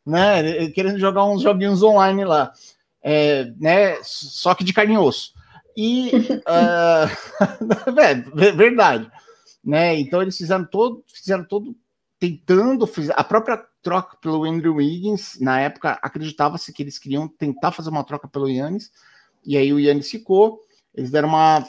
[0.05, 0.69] né?
[0.73, 2.53] Querendo jogar uns joguinhos online lá,
[3.03, 3.97] é, né?
[4.03, 5.33] Só que de carne e osso.
[5.75, 6.11] E
[6.45, 9.11] uh, é, verdade,
[9.65, 9.99] né?
[9.99, 11.75] Então eles fizeram todo, fizeram todo
[12.19, 17.88] tentando, a própria troca pelo Andrew Wiggins, na época acreditava-se que eles queriam tentar fazer
[17.88, 18.90] uma troca pelo Yannis,
[19.44, 20.61] e aí o Yannis ficou,
[20.92, 21.64] eles deram uma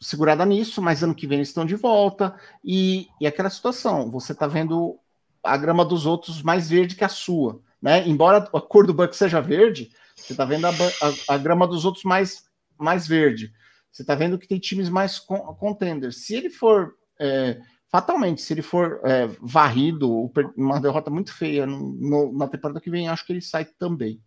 [0.00, 4.34] segurada nisso, mas ano que vem eles estão de volta, e, e aquela situação, você
[4.34, 4.98] tá vendo
[5.44, 8.04] a grama dos outros mais verde que a sua, né?
[8.08, 11.84] Embora a cor do Buck seja verde, você tá vendo a, a, a grama dos
[11.84, 13.52] outros mais, mais verde.
[13.92, 16.16] Você tá vendo que tem times mais contenders.
[16.24, 21.92] Se ele for é, fatalmente, se ele for é, varrido, uma derrota muito feia no,
[21.92, 24.22] no, na temporada que vem, acho que ele sai também.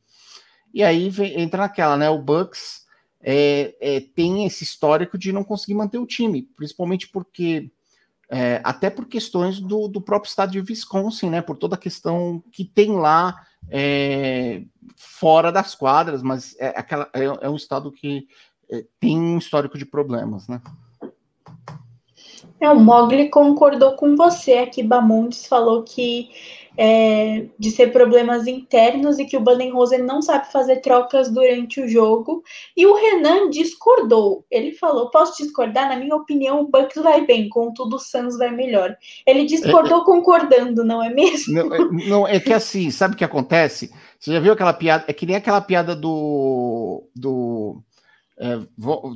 [0.74, 2.10] E aí vem, entra naquela, né?
[2.10, 2.84] O Bucks
[3.22, 7.72] é, é, tem esse histórico de não conseguir manter o time, principalmente porque
[8.30, 11.42] é, até por questões do, do, próprio estado de Wisconsin, né?
[11.42, 14.64] Por toda a questão que tem lá é,
[14.98, 18.28] fora das quadras, mas é, aquela, é, é um estado que
[19.00, 20.60] tem um histórico de problemas, né?
[22.64, 26.30] É, o Mogli concordou com você aqui, Bamontes falou que
[26.78, 31.90] é, de ser problemas internos e que o Bandenhoser não sabe fazer trocas durante o
[31.90, 32.42] jogo.
[32.76, 34.46] E o Renan discordou.
[34.50, 35.90] Ele falou: posso discordar?
[35.90, 38.96] Na minha opinião, o Bucks vai bem, contudo, o Suns vai melhor.
[39.28, 41.54] Ele discordou é, concordando, não é mesmo?
[41.54, 43.92] Não, é, não, é que assim, sabe o que acontece?
[44.18, 45.04] Você já viu aquela piada?
[45.06, 47.04] É que nem aquela piada do.
[47.14, 47.84] do
[48.38, 48.58] é,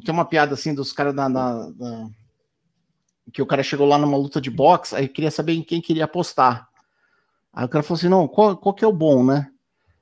[0.03, 2.07] tem uma piada assim dos caras da, da, da
[3.31, 6.05] que o cara chegou lá numa luta de boxe, aí queria saber em quem queria
[6.05, 6.67] apostar.
[7.53, 9.49] Aí o cara falou assim: não, qual, qual que é o bom, né?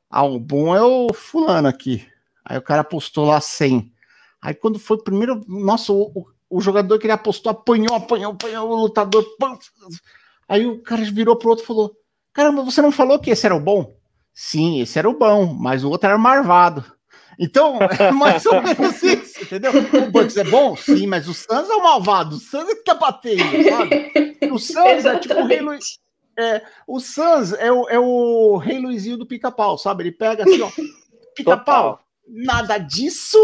[0.09, 2.05] Ah, o bom é o fulano aqui.
[2.43, 3.91] Aí o cara apostou lá 100.
[4.41, 8.69] Aí quando foi o primeiro, nossa, o, o jogador que ele apostou apanhou, apanhou, apanhou
[8.69, 9.25] o lutador.
[9.39, 9.57] Pam.
[10.47, 11.95] Aí o cara virou pro outro e falou:
[12.31, 13.95] Caramba, você não falou que esse era o bom?
[14.33, 16.83] Sim, esse era o bom, mas o outro era marvado.
[17.39, 19.71] Então, é mais ou menos isso, entendeu?
[19.71, 20.75] O Bucks é bom?
[20.75, 22.35] Sim, mas o Suns é o malvado.
[22.35, 24.11] O Suns é que tá batendo, sabe?
[24.51, 25.99] O Suns é tipo o rei Luiz.
[26.37, 30.03] É, o Suns é o, é o rei Luizinho do pica-pau, sabe?
[30.03, 30.69] Ele pega assim, ó,
[31.35, 33.37] pica-pau, nada disso,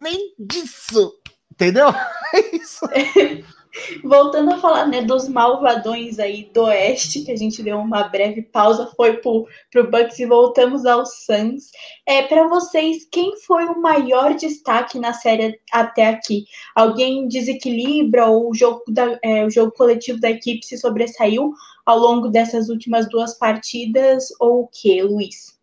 [0.00, 1.12] nem disso.
[1.50, 1.88] Entendeu?
[2.34, 2.84] É isso.
[4.02, 8.42] Voltando a falar né, dos malvadões aí do Oeste, que a gente deu uma breve
[8.42, 11.70] pausa, foi pro, pro Bucks e voltamos ao Suns.
[12.06, 16.44] É, para vocês, quem foi o maior destaque na série até aqui?
[16.74, 21.52] Alguém desequilibra ou o jogo, da, é, o jogo coletivo da equipe se sobressaiu
[21.84, 25.54] ao longo dessas últimas duas partidas ou o que, Luiz?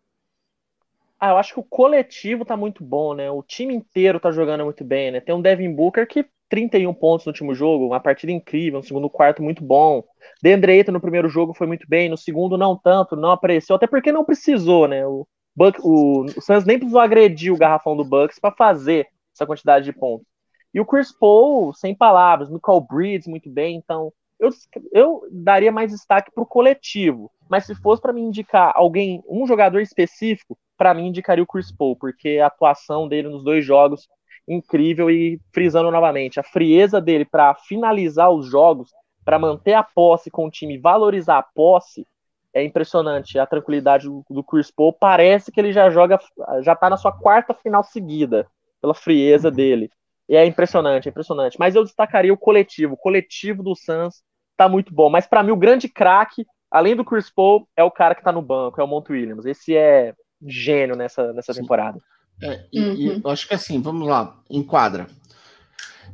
[1.18, 3.30] Ah, eu acho que o coletivo tá muito bom, né?
[3.30, 5.20] O time inteiro tá jogando muito bem, né?
[5.20, 9.08] Tem um Devin Booker que 31 pontos no último jogo, uma partida incrível, no segundo
[9.08, 10.04] quarto muito bom.
[10.42, 13.86] Deandre Ayton no primeiro jogo foi muito bem, no segundo não tanto, não apareceu, até
[13.86, 15.06] porque não precisou, né?
[15.06, 19.46] O, Buck, o, o Suns nem precisou agredir o garrafão do Bucks para fazer essa
[19.46, 20.26] quantidade de pontos.
[20.74, 24.50] E o Chris Paul, sem palavras, Michael Bridges muito bem, então eu,
[24.92, 27.30] eu daria mais destaque para o coletivo.
[27.48, 31.72] Mas se fosse para me indicar alguém, um jogador específico, para mim indicaria o Chris
[31.72, 34.06] Paul, porque a atuação dele nos dois jogos
[34.46, 38.90] incrível e frisando novamente, a frieza dele para finalizar os jogos,
[39.24, 42.06] para manter a posse com o time, valorizar a posse,
[42.52, 43.38] é impressionante.
[43.38, 46.18] A tranquilidade do, do Chris Paul parece que ele já joga,
[46.60, 48.46] já tá na sua quarta final seguida,
[48.80, 49.90] pela frieza dele.
[50.28, 51.56] E é impressionante, é impressionante.
[51.58, 52.94] Mas eu destacaria o coletivo.
[52.94, 54.22] O coletivo do Suns
[54.56, 55.08] tá muito bom.
[55.08, 58.32] Mas para mim, o grande craque, além do Chris Paul, é o cara que tá
[58.32, 59.46] no banco, é o Mont Williams.
[59.46, 60.14] Esse é
[60.46, 61.98] gênio nessa, nessa temporada.
[62.40, 62.94] É, e, uhum.
[62.94, 65.06] e eu acho que assim, vamos lá, enquadra.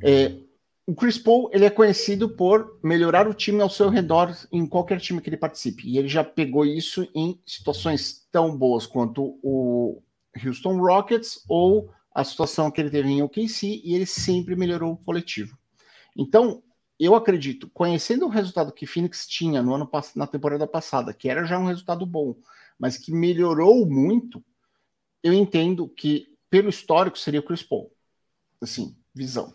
[0.02, 0.37] É,
[0.87, 4.98] o Chris Paul ele é conhecido por melhorar o time ao seu redor em qualquer
[5.00, 5.87] time que ele participe.
[5.87, 10.02] E ele já pegou isso em situações tão boas quanto o
[10.42, 14.96] Houston Rockets ou a situação que ele teve em OKC e ele sempre melhorou o
[14.96, 15.57] coletivo.
[16.16, 16.62] Então,
[16.98, 21.44] eu acredito, conhecendo o resultado que Phoenix tinha no ano na temporada passada, que era
[21.44, 22.35] já um resultado bom,
[22.78, 24.42] mas que melhorou muito,
[25.22, 27.92] eu entendo que, pelo histórico, seria o Chris Paul.
[28.61, 29.54] Assim, visão.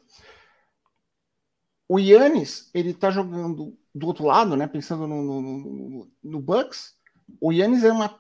[1.88, 4.67] O Yannis, ele tá jogando do outro lado, né?
[4.67, 6.95] Pensando no, no, no, no Bucks.
[7.39, 8.19] O Yannis é uma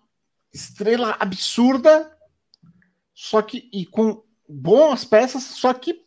[0.53, 2.15] estrela absurda,
[3.13, 6.03] só que e com boas peças, só que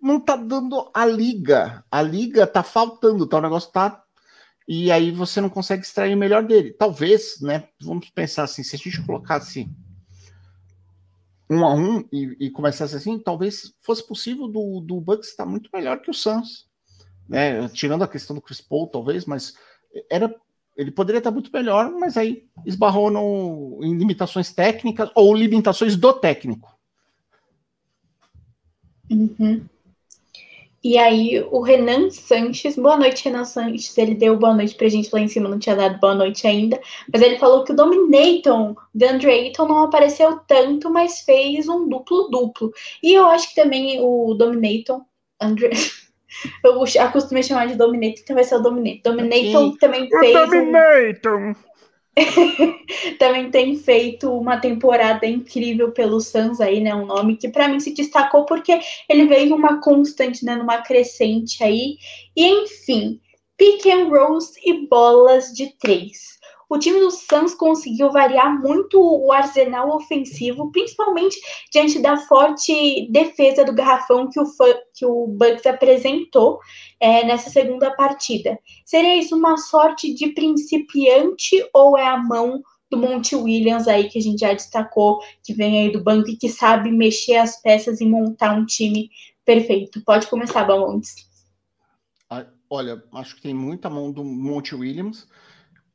[0.00, 1.84] não tá dando a liga.
[1.90, 3.38] A liga tá faltando, tá?
[3.38, 4.02] O negócio tá.
[4.68, 6.72] E aí você não consegue extrair o melhor dele.
[6.72, 7.68] Talvez, né?
[7.80, 9.70] Vamos pensar assim, se a gente colocasse
[11.48, 15.70] um a um e, e começasse assim, talvez fosse possível do, do Bucks estar muito
[15.72, 16.66] melhor que o Suns.
[17.28, 17.68] Né?
[17.68, 19.54] Tirando a questão do Chris Paul, talvez, mas
[20.10, 20.34] era
[20.76, 26.12] ele poderia estar muito melhor, mas aí esbarrou no, em limitações técnicas ou limitações do
[26.12, 26.76] técnico.
[29.10, 29.64] Uhum.
[30.86, 33.98] E aí, o Renan Sanches, boa noite, Renan Sanches.
[33.98, 36.80] Ele deu boa noite pra gente lá em cima, não tinha dado boa noite ainda.
[37.12, 41.88] Mas ele falou que o Dominaton, de Andre Ayton, não apareceu tanto, mas fez um
[41.88, 42.70] duplo-duplo.
[43.02, 45.04] E eu acho que também o Dominaton,
[45.40, 45.70] Andre.
[46.62, 49.14] Eu acostumei chamar de Dominator, então vai ser o Dominator.
[49.14, 50.36] Dominator também fez.
[50.36, 51.40] O Dominator!
[51.40, 51.54] Um...
[53.18, 56.94] também tem feito uma temporada incrível pelo Suns aí, né?
[56.94, 60.56] Um nome que para mim se destacou porque ele veio uma constante, né?
[60.56, 61.98] Numa crescente aí.
[62.34, 63.20] E enfim,
[63.56, 66.35] pick and rolls e bolas de três
[66.68, 71.38] o time do Suns conseguiu variar muito o arsenal ofensivo, principalmente
[71.72, 74.44] diante da forte defesa do garrafão que o,
[74.94, 76.58] que o Bucks apresentou
[76.98, 78.58] é, nessa segunda partida.
[78.84, 84.18] Seria isso uma sorte de principiante ou é a mão do Monte Williams aí que
[84.18, 88.00] a gente já destacou, que vem aí do banco e que sabe mexer as peças
[88.00, 89.10] e montar um time
[89.44, 90.02] perfeito?
[90.04, 91.26] Pode começar, Bamontes.
[92.68, 95.28] Olha, acho que tem muita mão do Monte Williams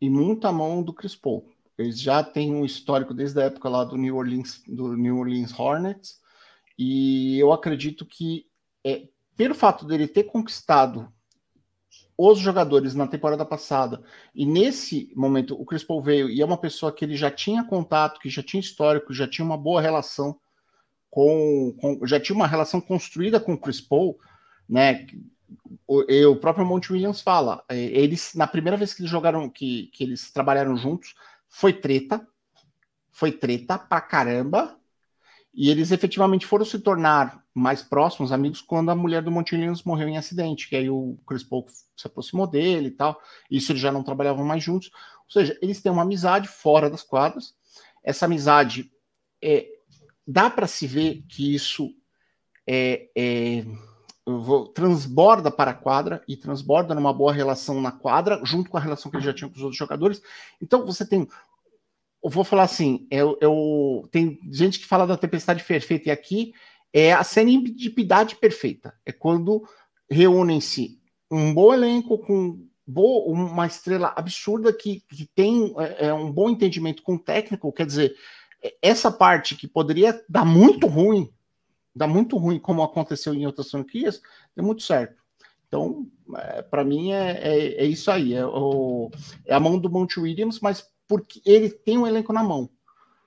[0.01, 1.47] e muita mão do Chris Paul.
[1.77, 5.57] Eles já têm um histórico desde a época lá do New Orleans, do New Orleans
[5.57, 6.19] Hornets,
[6.77, 8.47] e eu acredito que
[8.83, 11.11] é, pelo fato dele ter conquistado
[12.17, 14.03] os jogadores na temporada passada,
[14.35, 17.63] e nesse momento o Chris Paul veio e é uma pessoa que ele já tinha
[17.63, 20.39] contato, que já tinha histórico, já tinha uma boa relação
[21.09, 24.19] com, com já tinha uma relação construída com o Chris Paul,
[24.69, 25.05] né?
[25.87, 30.03] O, próprio Monte Williams fala, é, eles na primeira vez que eles jogaram, que, que
[30.03, 31.15] eles trabalharam juntos,
[31.49, 32.25] foi treta,
[33.11, 34.77] foi treta pra caramba,
[35.53, 39.83] e eles efetivamente foram se tornar mais próximos amigos quando a mulher do Monte Williams
[39.83, 43.81] morreu em acidente, que aí o Chris Paul se aproximou dele e tal, isso eles
[43.81, 44.89] já não trabalhavam mais juntos,
[45.25, 47.53] ou seja, eles têm uma amizade fora das quadras,
[48.01, 48.89] essa amizade
[49.43, 49.67] é,
[50.25, 51.93] dá para se ver que isso
[52.65, 53.65] é, é
[54.73, 59.09] transborda para a quadra e transborda numa boa relação na quadra, junto com a relação
[59.09, 60.21] que ele já tinha com os outros jogadores.
[60.61, 61.27] Então você tem.
[62.23, 66.53] Eu vou falar assim: eu, eu tem gente que fala da tempestade perfeita, e aqui
[66.93, 68.93] é a serendipidade perfeita.
[69.05, 69.67] É quando
[70.09, 76.31] reúnem-se um bom elenco com boa, uma estrela absurda que, que tem é, é, um
[76.31, 78.13] bom entendimento com o técnico, quer dizer,
[78.81, 81.31] essa parte que poderia dar muito ruim
[81.95, 84.21] dá muito ruim, como aconteceu em outras franquias,
[84.55, 85.21] deu muito certo.
[85.67, 88.33] Então, é, para mim, é, é, é, isso aí.
[88.33, 89.09] É, o,
[89.45, 92.69] é a mão do Monte Williams, mas porque ele tem um elenco na mão.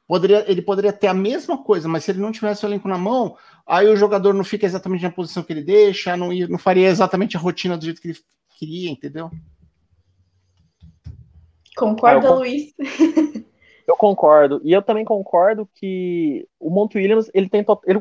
[0.06, 2.98] Poderia, ele poderia ter a mesma coisa, mas se ele não tivesse o elenco na
[2.98, 6.88] mão, aí o jogador não fica exatamente na posição que ele deixa, não, não faria
[6.88, 8.18] exatamente a rotina do jeito que ele
[8.58, 9.30] queria, entendeu?
[11.74, 12.74] Concorda, ah, Luiz?
[13.86, 14.60] Eu concordo.
[14.64, 18.00] E eu também concordo que o Monte Williams ele tem, ele,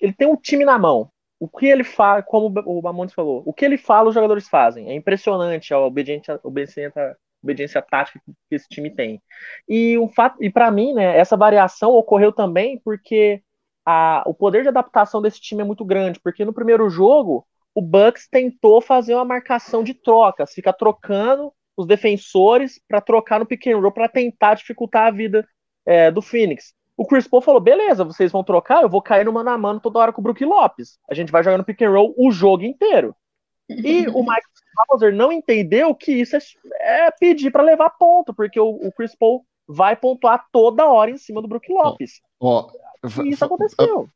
[0.00, 1.10] ele tem um time na mão.
[1.38, 4.90] O que ele fala, como o Bamontes falou, o que ele fala, os jogadores fazem.
[4.90, 9.22] É impressionante a obediência, obediência, obediência tática que esse time tem.
[9.68, 13.42] E um fato, e para mim, né, essa variação ocorreu também porque
[13.86, 16.20] a, o poder de adaptação desse time é muito grande.
[16.20, 21.86] Porque no primeiro jogo, o Bucks tentou fazer uma marcação de troca, fica trocando os
[21.86, 25.46] defensores para trocar no pick and roll para tentar dificultar a vida
[25.86, 26.74] é, do Phoenix.
[26.96, 29.80] O Chris Paul falou: beleza, vocês vão trocar, eu vou cair no mano a mano
[29.80, 30.98] toda hora com o Brook Lopes.
[31.08, 33.14] A gente vai jogar no pick and roll o jogo inteiro.
[33.70, 34.48] E o Mike
[34.90, 36.40] Hauser não entendeu que isso é,
[36.80, 41.16] é pedir para levar ponto, porque o, o, Chris Paul vai pontuar toda hora em
[41.16, 42.20] cima do Brook Lopes.
[42.40, 44.08] Ó, oh, e isso aconteceu.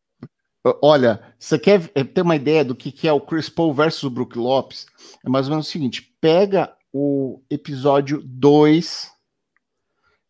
[0.82, 4.36] Olha, você quer ter uma ideia do que é o Chris Paul versus o Brook
[4.36, 4.86] Lopes?
[5.24, 9.10] É mais ou menos o seguinte: pega o episódio 2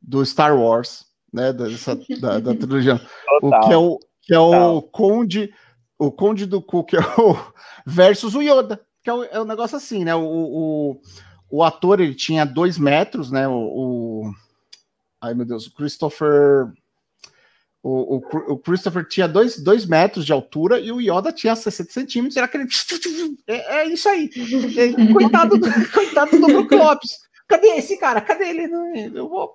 [0.00, 1.52] do Star Wars, né?
[1.52, 2.98] Dessa, da, da trilogia.
[3.42, 5.52] O que é o, que é o Conde,
[5.98, 7.36] o Conde do Cu, que é o
[7.84, 10.14] versus o Yoda, que é o, é um negócio assim, né?
[10.14, 11.00] O, o,
[11.50, 13.46] o ator ele tinha dois metros, né?
[13.46, 14.34] O, o
[15.20, 16.72] ai meu Deus, o Christopher
[17.86, 21.92] o, o, o, Christopher tinha dois, dois metros de altura e o Yoda tinha 60
[21.92, 22.34] centímetros.
[22.34, 22.66] Era aquele.
[23.46, 24.30] É, é isso aí.
[24.78, 27.18] É, coitado, do, coitado do Brook Lopes.
[27.46, 28.22] Cadê esse cara?
[28.22, 28.70] Cadê ele?
[29.14, 29.54] Eu vou.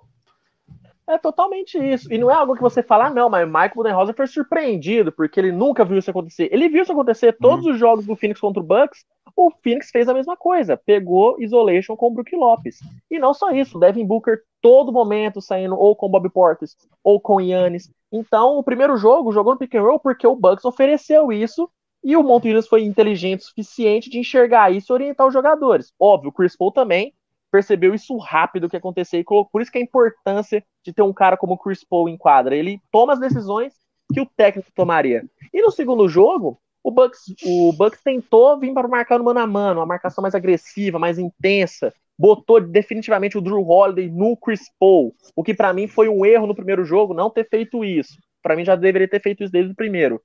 [1.10, 2.12] É totalmente isso.
[2.12, 5.40] E não é algo que você fala, ah, não, mas Michael Budenholzer foi surpreendido, porque
[5.40, 6.48] ele nunca viu isso acontecer.
[6.52, 7.72] Ele viu isso acontecer todos uhum.
[7.72, 9.04] os jogos do Phoenix contra o Bucks.
[9.36, 12.78] O Phoenix fez a mesma coisa, pegou isolation com o Brook Lopes.
[13.10, 16.76] E não só isso, o Devin Booker todo momento saindo ou com o Bob Portis
[17.02, 17.90] ou com o Yannis.
[18.12, 21.68] Então, o primeiro jogo jogou no pick and roll porque o Bucks ofereceu isso
[22.04, 25.92] e o Monte foi inteligente o suficiente de enxergar isso e orientar os jogadores.
[25.98, 27.12] Óbvio, o Chris Paul também
[27.50, 31.12] percebeu isso rápido que aconteceu e colocou, por isso que a importância de ter um
[31.12, 32.56] cara como o Chris Paul em quadra.
[32.56, 33.74] Ele toma as decisões
[34.12, 35.24] que o técnico tomaria.
[35.52, 39.46] E no segundo jogo, o Bucks, o Bucks tentou vir para marcar no mano a
[39.46, 45.14] mano, uma marcação mais agressiva, mais intensa, botou definitivamente o Drew Holiday no Chris Paul,
[45.34, 48.18] o que para mim foi um erro no primeiro jogo não ter feito isso.
[48.42, 50.20] Para mim já deveria ter feito isso desde o primeiro.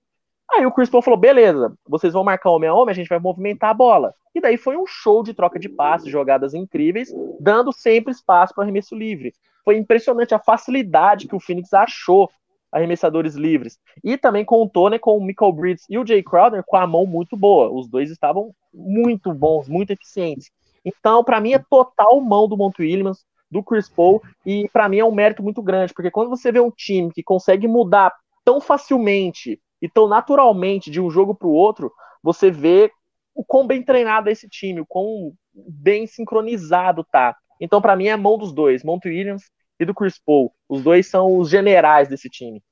[0.51, 3.19] Aí o Chris Paul falou: beleza, vocês vão marcar homem a homem, a gente vai
[3.19, 4.13] movimentar a bola.
[4.33, 8.63] E daí foi um show de troca de passes, jogadas incríveis, dando sempre espaço para
[8.63, 9.33] arremesso livre.
[9.63, 12.29] Foi impressionante a facilidade que o Phoenix achou
[12.71, 13.79] arremessadores livres.
[14.03, 17.05] E também contou né, com o Michael Bridges e o Jay Crowder com a mão
[17.05, 17.71] muito boa.
[17.71, 20.51] Os dois estavam muito bons, muito eficientes.
[20.83, 24.99] Então, para mim, é total mão do Monte Williams, do Chris Paul, e para mim
[24.99, 28.59] é um mérito muito grande, porque quando você vê um time que consegue mudar tão
[28.59, 31.91] facilmente e tão naturalmente de um jogo para o outro,
[32.23, 32.91] você vê
[33.35, 37.35] o quão bem treinado é esse time, o quão bem sincronizado tá.
[37.61, 39.43] Então, para mim, é a mão dos dois, Monte Williams
[39.79, 40.51] e do Chris Paul.
[40.67, 42.63] Os dois são os generais desse time.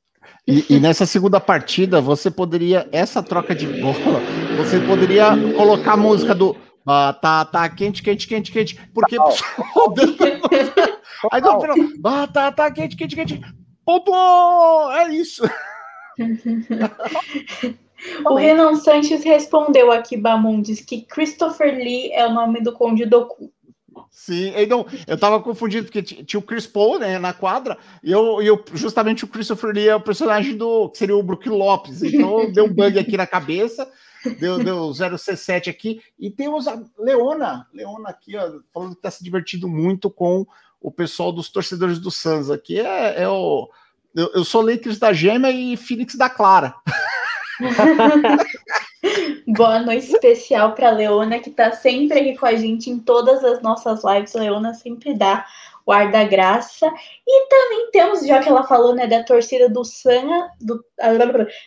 [0.48, 4.20] E, e, nessa segunda partida, você poderia, essa troca de bola,
[4.58, 9.18] você poderia colocar a música do Batata tá quente, quente, quente, quente, porque
[11.32, 13.40] Aí no final, batata quente, quente, quente,
[13.86, 14.92] pontuou!
[14.92, 15.44] É isso.
[18.26, 23.52] O Renan Sanches respondeu aqui, Bamundes, que Christopher Lee é o nome do Conde Doku.
[24.10, 28.42] Sim, então, eu tava confundido, porque tinha o Chris Paul, né, na quadra, e eu,
[28.42, 32.52] eu justamente o Christopher Lee é o personagem do, que seria o Brook Lopes, então
[32.52, 33.92] deu um bug aqui na cabeça,
[34.40, 39.24] deu, deu 0C7 aqui, e temos a Leona, Leona aqui, ó, falando que tá se
[39.24, 40.46] divertindo muito com
[40.80, 43.68] o pessoal dos torcedores do Suns aqui, é, é o...
[44.16, 46.76] Eu, eu sou Lakers da Gêmea e Phoenix da Clara.
[49.48, 53.62] Boa noite especial para Leona, que está sempre aqui com a gente em todas as
[53.62, 54.34] nossas lives.
[54.34, 55.46] Leona sempre dá
[55.86, 56.88] o ar da graça.
[57.28, 60.84] E também temos, já que ela falou, né, da torcida do Sun, do,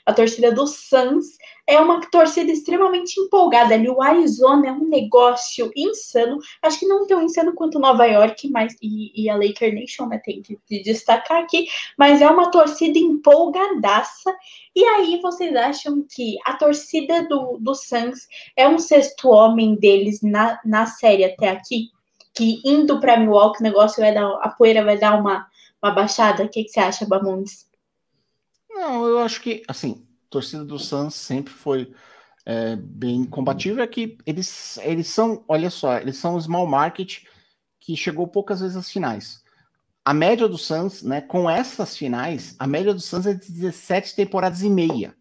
[0.04, 1.36] a torcida do Suns,
[1.66, 3.88] é uma torcida extremamente empolgada ali.
[3.88, 6.38] O Arizona é um negócio insano.
[6.62, 10.20] Acho que não tão insano quanto Nova York, mas e, e a Laker Nation, né?
[10.24, 11.66] Tem que destacar aqui,
[11.98, 14.32] mas é uma torcida empolgadaça.
[14.74, 20.20] E aí vocês acham que a torcida do, do Suns é um sexto homem deles
[20.22, 21.88] na, na série até aqui?
[22.32, 24.26] Que indo para Milwaukee o negócio vai dar.
[24.40, 25.46] A poeira vai dar uma,
[25.82, 26.44] uma baixada?
[26.44, 27.66] O que, que você acha, Bamondes?
[28.70, 31.92] Não, eu acho que, assim, torcida do Suns sempre foi
[32.44, 37.24] é, bem combativa, é que eles, eles são, olha só, eles são um small market
[37.80, 39.42] que chegou poucas vezes às finais.
[40.04, 44.14] A média do Suns, né, com essas finais, a média do Suns é de 17
[44.14, 45.14] temporadas e meia.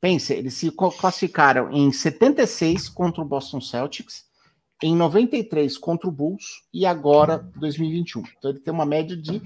[0.00, 4.28] Pense, eles se classificaram em 76 contra o Boston Celtics,
[4.80, 8.22] em 93 contra o Bulls e agora 2021.
[8.38, 9.42] Então ele tem uma média de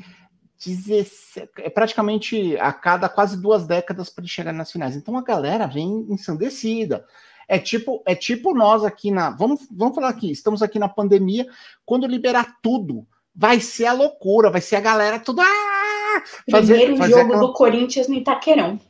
[0.64, 4.96] 17, é praticamente a cada quase duas décadas para chegar nas finais.
[4.96, 7.04] Então a galera vem ensandecida.
[7.48, 9.30] É tipo, é tipo nós aqui na.
[9.30, 11.46] Vamos, vamos falar aqui, estamos aqui na pandemia.
[11.84, 15.40] Quando liberar tudo, vai ser a loucura, vai ser a galera tudo.
[15.40, 17.40] Ah, fazer, Primeiro fazer jogo aquela...
[17.40, 18.80] do Corinthians no Itaquerão.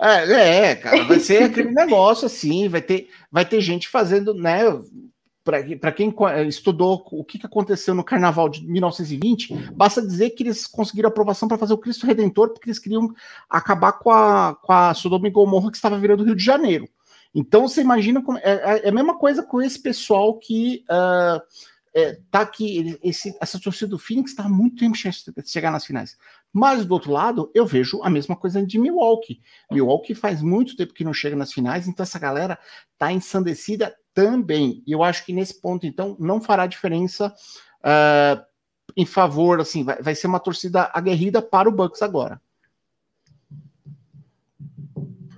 [0.00, 4.62] É, é, cara, vai ser aquele negócio assim, vai ter, vai ter gente fazendo, né?
[5.44, 6.14] Para quem
[6.46, 11.58] estudou o que aconteceu no carnaval de 1920, basta dizer que eles conseguiram aprovação para
[11.58, 13.12] fazer o Cristo Redentor, porque eles queriam
[13.50, 16.88] acabar com a, com a Sodoma e Gomorra que estava virando Rio de Janeiro.
[17.34, 21.40] Então você imagina como, é, é, é a mesma coisa com esse pessoal que uh,
[21.94, 26.16] é, tá aqui, esse, essa torcida do Phoenix está muito tempo de chegar nas finais.
[26.52, 29.40] Mas do outro lado, eu vejo a mesma coisa de Milwaukee.
[29.70, 32.58] Milwaukee faz muito tempo que não chega nas finais, então essa galera
[32.98, 34.82] tá ensandecida também.
[34.86, 37.34] E eu acho que nesse ponto, então, não fará diferença
[37.80, 38.42] uh,
[38.96, 42.40] em favor, assim, vai, vai ser uma torcida aguerrida para o Bucks agora.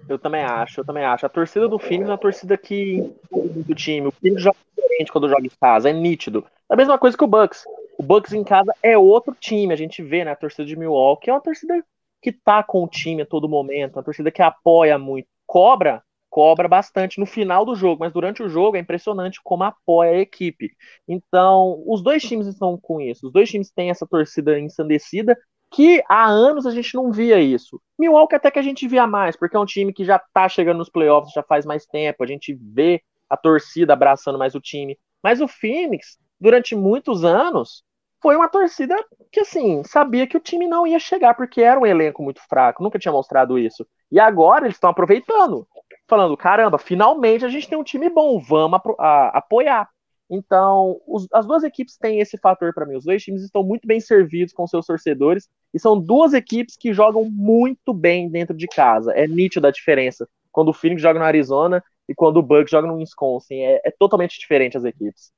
[0.09, 1.25] Eu também acho, eu também acho.
[1.25, 4.09] A torcida do Phoenix é uma torcida que do time.
[4.09, 6.45] O Phoenix joga diferente quando joga em casa, é nítido.
[6.69, 7.65] É a mesma coisa que o Bucks.
[7.97, 9.73] O Bucks em casa é outro time.
[9.73, 10.33] A gente vê, né?
[10.33, 11.83] A torcida de Milwaukee é uma torcida
[12.21, 16.03] que tá com o time a todo momento, uma torcida que apoia muito, cobra
[16.35, 20.19] cobra bastante no final do jogo, mas durante o jogo é impressionante como apoia a
[20.19, 20.73] equipe.
[21.07, 23.29] Então, os dois times estão com isso.
[23.29, 25.39] Os dois times têm essa torcida ensandecida
[25.73, 27.81] que há anos a gente não via isso.
[27.97, 30.79] Milwaukee até que a gente via mais, porque é um time que já tá chegando
[30.79, 34.99] nos playoffs já faz mais tempo, a gente vê a torcida abraçando mais o time.
[35.23, 37.85] Mas o Phoenix, durante muitos anos,
[38.21, 38.97] foi uma torcida
[39.31, 42.83] que, assim, sabia que o time não ia chegar, porque era um elenco muito fraco,
[42.83, 43.87] nunca tinha mostrado isso.
[44.11, 45.65] E agora eles estão aproveitando
[46.09, 49.89] falando: caramba, finalmente a gente tem um time bom, vamos a, apoiar.
[50.29, 52.97] Então, os, as duas equipes têm esse fator para mim.
[52.97, 56.93] Os dois times estão muito bem servidos com seus torcedores e são duas equipes que
[56.95, 59.13] jogam muito bem dentro de casa.
[59.13, 62.89] É nítido a diferença quando o Phoenix joga no Arizona e quando o Bucks joga
[62.89, 63.61] no Wisconsin.
[63.61, 65.31] É, é totalmente diferente as equipes.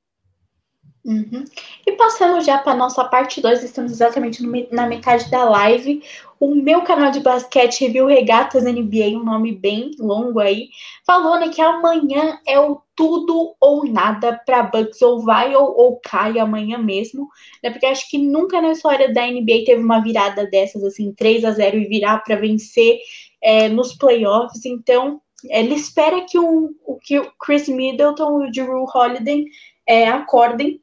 [1.06, 1.44] Uhum.
[1.86, 6.02] E passando já para nossa parte 2, estamos exatamente no, na metade da live.
[6.40, 10.68] O meu canal de basquete Review Regatas NBA, um nome bem longo aí,
[11.06, 16.00] falou né, que amanhã é o tudo ou nada para Bucks, ou vai ou, ou
[16.00, 17.28] cai amanhã mesmo,
[17.62, 17.70] né?
[17.70, 21.52] Porque acho que nunca na história da NBA teve uma virada dessas, assim, 3 a
[21.52, 22.98] 0 e virar para vencer
[23.40, 24.64] é, nos playoffs.
[24.64, 29.44] Então, ele espera que o, que o Chris Middleton e o Drew Holiday
[29.86, 30.80] é, acordem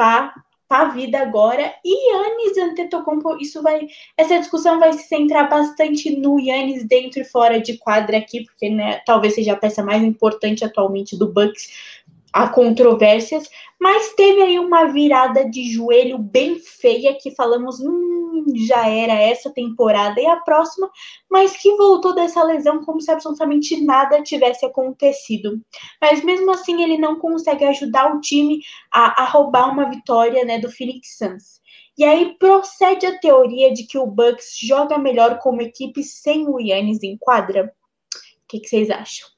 [0.00, 0.32] para
[0.70, 1.74] a vida agora.
[1.84, 3.86] E Yannis Antetokounmpo, isso vai,
[4.16, 8.70] essa discussão vai se centrar bastante no Yannis dentro e fora de quadra aqui, porque
[8.70, 11.99] né, talvez seja a peça mais importante atualmente do Bucks.
[12.32, 13.48] Há controvérsias,
[13.80, 19.50] mas teve aí uma virada de joelho bem feia que falamos, hum, já era essa
[19.50, 20.90] temporada e a próxima,
[21.30, 25.60] mas que voltou dessa lesão como se absolutamente nada tivesse acontecido.
[26.00, 28.60] Mas mesmo assim ele não consegue ajudar o time
[28.92, 31.60] a, a roubar uma vitória né, do Phoenix Suns.
[31.96, 36.60] E aí procede a teoria de que o Bucks joga melhor como equipe sem o
[36.60, 37.74] Yannis em quadra.
[38.14, 39.28] O que, que vocês acham?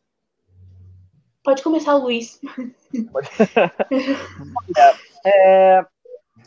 [1.45, 2.41] Pode começar, Luiz.
[5.27, 5.85] é,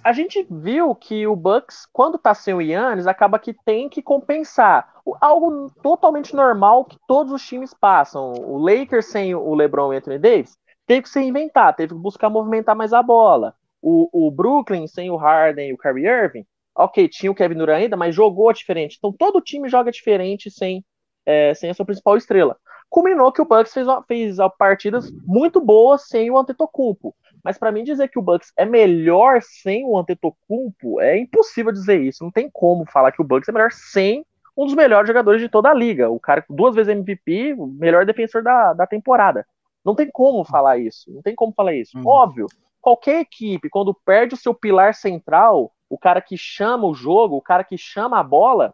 [0.04, 4.02] a gente viu que o Bucks, quando tá sem o Yannis, acaba que tem que
[4.02, 4.90] compensar.
[5.20, 8.34] Algo totalmente normal que todos os times passam.
[8.34, 12.30] O Lakers sem o LeBron e Anthony Davis teve que se reinventar, teve que buscar
[12.30, 13.54] movimentar mais a bola.
[13.82, 17.82] O, o Brooklyn sem o Harden e o Kyrie Irving, ok, tinha o Kevin Durant
[17.82, 18.96] ainda, mas jogou diferente.
[18.98, 20.84] Então todo time joga diferente sem,
[21.26, 22.58] é, sem a sua principal estrela
[22.96, 27.14] culminou que o Bucks fez, fez partidas muito boas sem o Antetokounmpo.
[27.44, 32.00] Mas para mim dizer que o Bucks é melhor sem o Antetokounmpo é impossível dizer
[32.02, 32.24] isso.
[32.24, 34.26] Não tem como falar que o Bucks é melhor sem
[34.56, 36.10] um dos melhores jogadores de toda a liga.
[36.10, 39.46] O cara duas vezes MVP, o melhor defensor da, da temporada.
[39.84, 41.12] Não tem como falar isso.
[41.12, 41.98] Não tem como falar isso.
[41.98, 42.08] Uhum.
[42.08, 42.48] Óbvio,
[42.80, 47.42] qualquer equipe, quando perde o seu pilar central, o cara que chama o jogo, o
[47.42, 48.74] cara que chama a bola,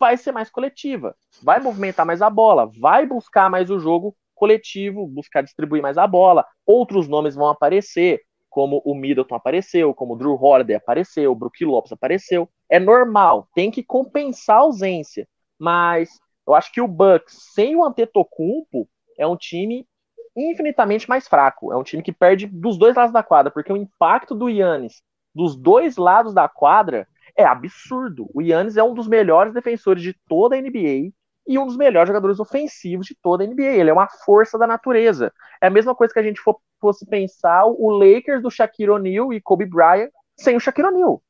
[0.00, 1.14] vai ser mais coletiva.
[1.42, 6.06] Vai movimentar mais a bola, vai buscar mais o jogo coletivo, buscar distribuir mais a
[6.06, 6.46] bola.
[6.66, 11.62] Outros nomes vão aparecer, como o Middleton apareceu, como o Drew Holiday apareceu, o Brook
[11.64, 12.48] Lopes apareceu.
[12.68, 15.28] É normal, tem que compensar a ausência.
[15.58, 18.88] Mas eu acho que o Bucks sem o Antetokounmpo
[19.18, 19.86] é um time
[20.34, 21.70] infinitamente mais fraco.
[21.70, 25.02] É um time que perde dos dois lados da quadra, porque o impacto do Yannis
[25.34, 27.06] dos dois lados da quadra
[27.36, 28.28] é absurdo.
[28.34, 31.12] O Yannis é um dos melhores defensores de toda a NBA
[31.46, 33.62] e um dos melhores jogadores ofensivos de toda a NBA.
[33.62, 35.32] Ele é uma força da natureza.
[35.60, 36.40] É a mesma coisa que a gente
[36.80, 41.22] fosse pensar o Lakers do Shaquille O'Neal e Kobe Bryant sem o Shaquille O'Neal.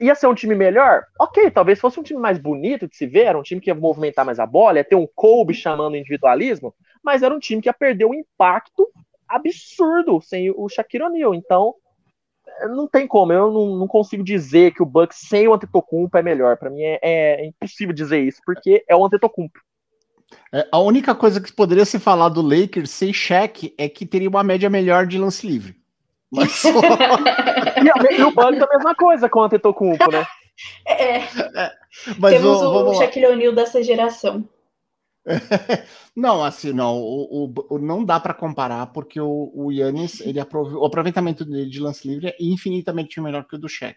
[0.00, 1.04] Ia ser um time melhor?
[1.20, 3.74] Ok, talvez fosse um time mais bonito de se ver, era um time que ia
[3.74, 7.68] movimentar mais a bola, ia ter um Kobe chamando individualismo, mas era um time que
[7.68, 8.88] ia perder um impacto
[9.28, 11.32] absurdo sem o Shaquille O'Neal.
[11.34, 11.74] Então,
[12.68, 16.22] não tem como, eu não, não, consigo dizer que o Bucks sem o Antetokounmpo é
[16.22, 16.56] melhor.
[16.56, 19.60] Para mim é, é, impossível dizer isso, porque é o Antetokounmpo.
[20.52, 24.28] É, a única coisa que poderia se falar do Lakers sem cheque é que teria
[24.28, 25.76] uma média melhor de lance livre.
[26.30, 26.68] Mas só...
[26.70, 30.26] e, e, o Bucks é a mesma coisa com o Antetokounmpo, né?
[30.86, 31.18] É.
[31.18, 31.72] é
[32.18, 34.44] mas Temos o, o Shaquille O'Neal dessa geração.
[36.16, 40.84] não, assim, não, o, o não dá para comparar, porque o, o Yannis, ele o
[40.84, 43.96] aproveitamento dele de lance livre é infinitamente melhor que o do Shaq.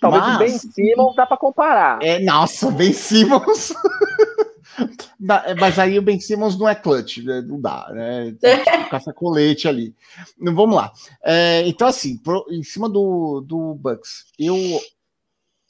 [0.00, 1.98] Talvez Mas, o Ben Simmons dá para comparar.
[2.02, 3.74] É, nossa, Ben Simmons.
[5.18, 7.40] Mas aí o Ben Simmons não é clutch, né?
[7.40, 8.34] não dá, né?
[8.90, 9.94] Caça colete ali.
[10.38, 10.92] Vamos lá.
[11.24, 14.56] É, então, assim, pro, em cima do, do Bucks, eu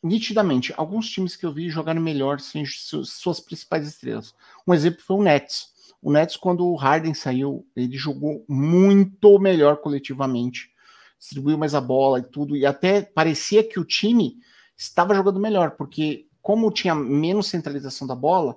[0.03, 4.35] nitidamente, alguns times que eu vi jogaram melhor sem suas principais estrelas.
[4.67, 5.69] Um exemplo foi o Nets.
[6.01, 10.71] O Nets, quando o Harden saiu, ele jogou muito melhor coletivamente,
[11.19, 14.37] distribuiu mais a bola e tudo, e até parecia que o time
[14.77, 18.57] estava jogando melhor, porque como tinha menos centralização da bola,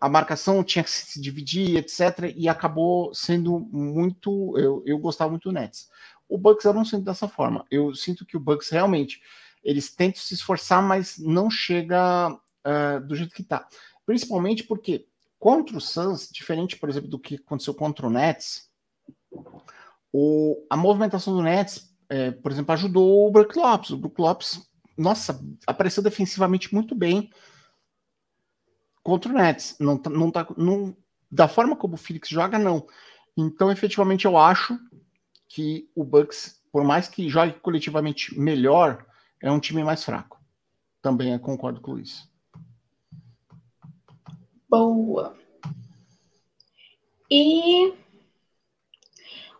[0.00, 4.56] a marcação tinha que se dividir, etc., e acabou sendo muito.
[4.56, 5.88] Eu, eu gostava muito do Nets.
[6.28, 7.64] O Bucks eu não sinto dessa forma.
[7.70, 9.20] Eu sinto que o Bucks realmente
[9.62, 13.66] eles tentam se esforçar, mas não chega uh, do jeito que está.
[14.06, 15.06] Principalmente porque
[15.38, 18.68] contra o Suns, diferente, por exemplo, do que aconteceu contra o Nets,
[20.12, 23.90] o, a movimentação do Nets, é, por exemplo, ajudou o Brook Lopes.
[23.90, 27.30] O Brook Lopes, nossa, apareceu defensivamente muito bem
[29.02, 29.76] contra o Nets.
[29.78, 30.96] Não, tá, não tá, não,
[31.30, 32.86] da forma como o Felix joga, não.
[33.36, 34.78] Então, efetivamente, eu acho
[35.46, 39.06] que o Bucks, por mais que jogue coletivamente melhor,
[39.42, 40.40] é um time mais fraco.
[41.00, 42.28] Também concordo com o Luiz.
[44.68, 45.36] Boa.
[47.30, 47.94] E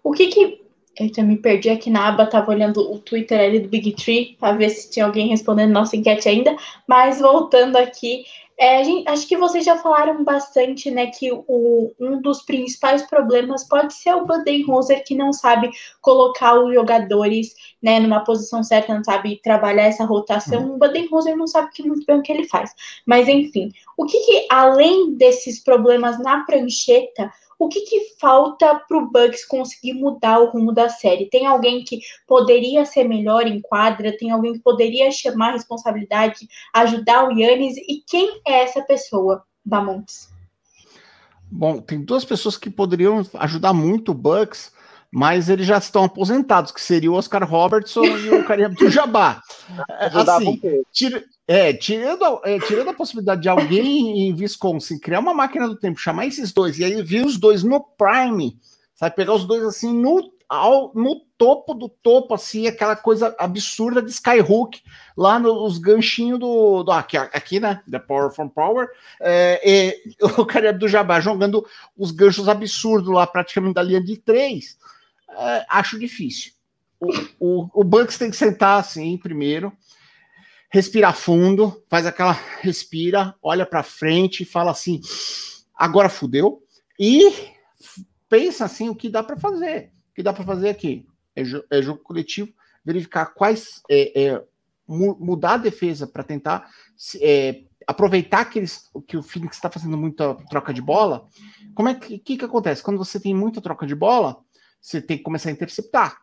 [0.03, 0.68] o que que.
[1.01, 4.57] Eita, me perdi aqui na aba, tava olhando o Twitter ali do Big Tree para
[4.57, 6.57] ver se tinha alguém respondendo nossa enquete ainda.
[6.87, 8.25] Mas voltando aqui,
[8.61, 13.63] é, gente, acho que vocês já falaram bastante, né, que o, um dos principais problemas
[13.69, 15.71] pode ser o Budenholzer que não sabe
[16.01, 20.65] colocar os jogadores, né, numa posição certa, não sabe trabalhar essa rotação.
[20.65, 20.75] Uhum.
[20.75, 22.75] O Budenholzer não sabe que muito bem o que ele faz.
[23.07, 28.97] Mas enfim, o que, que além desses problemas na prancheta, o que, que falta para
[28.97, 31.29] o Bucks conseguir mudar o rumo da série?
[31.29, 34.17] Tem alguém que poderia ser melhor em quadra?
[34.17, 37.77] Tem alguém que poderia chamar a responsabilidade, ajudar o Yannis?
[37.77, 40.31] E quem é essa pessoa, Bamontes?
[41.51, 44.73] Bom, tem duas pessoas que poderiam ajudar muito o Bucks,
[45.11, 49.41] mas eles já estão aposentados, que seria o Oscar Robertson e o Kareem do Jabá.
[49.89, 50.61] assim,
[50.93, 55.77] tira, é, tirando, é, tirando a possibilidade de alguém em Wisconsin criar uma máquina do
[55.77, 58.59] tempo, chamar esses dois, e aí vir os dois no prime,
[58.95, 64.03] sabe, pegar os dois assim no, ao, no topo do topo, assim, aquela coisa absurda
[64.03, 64.83] de Skyhook,
[65.17, 68.87] lá nos ganchinhos do, do aqui, aqui, né, The Power from Power,
[69.23, 69.97] é,
[70.37, 71.65] o Kareem do Jabá jogando
[71.97, 74.77] os ganchos absurdos lá, praticamente da linha de três,
[75.31, 76.53] é, acho difícil.
[77.01, 79.73] O, o, o Bucks tem que sentar assim primeiro,
[80.71, 85.01] respirar fundo, faz aquela respira, olha para frente e fala assim:
[85.75, 86.63] agora fudeu.
[86.99, 87.33] E
[88.29, 89.93] pensa assim o que dá para fazer.
[90.11, 91.07] O que dá para fazer aqui
[91.39, 92.53] é, é, jogo coletivo,
[92.85, 94.45] verificar quais é, é
[94.87, 96.69] mudar a defesa para tentar
[97.21, 101.27] é, aproveitar que, eles, que o Phoenix está fazendo muita troca de bola.
[101.75, 104.39] Como é que, que, que acontece quando você tem muita troca de bola?
[104.81, 106.23] Você tem que começar a interceptar.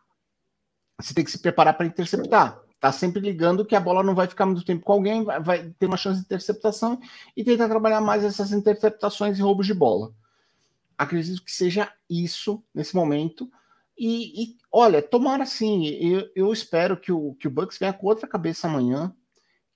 [1.00, 2.60] você tem que se preparar para interceptar.
[2.78, 5.74] Tá sempre ligando que a bola não vai ficar muito tempo com alguém, vai, vai
[5.78, 7.00] ter uma chance de interceptação
[7.36, 10.12] e tentar trabalhar mais essas interceptações e roubos de bola.
[10.96, 13.50] Acredito que seja isso nesse momento.
[13.98, 18.06] E, e olha, tomara assim, eu, eu, espero que o, que o Bucks venha com
[18.06, 19.14] outra cabeça amanhã,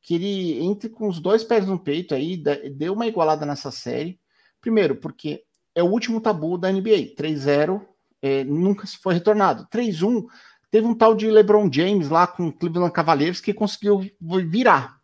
[0.02, 4.20] que ele entre com os dois pés no peito aí, dê uma igualada nessa série.
[4.60, 5.42] Primeiro, porque
[5.74, 7.14] é o último tabu da NBA.
[7.16, 7.86] 3-0
[8.22, 9.66] é, nunca se foi retornado.
[9.66, 10.26] 3-1
[10.70, 14.00] teve um tal de LeBron James lá com o Cleveland Cavaliers que conseguiu
[14.48, 15.00] virar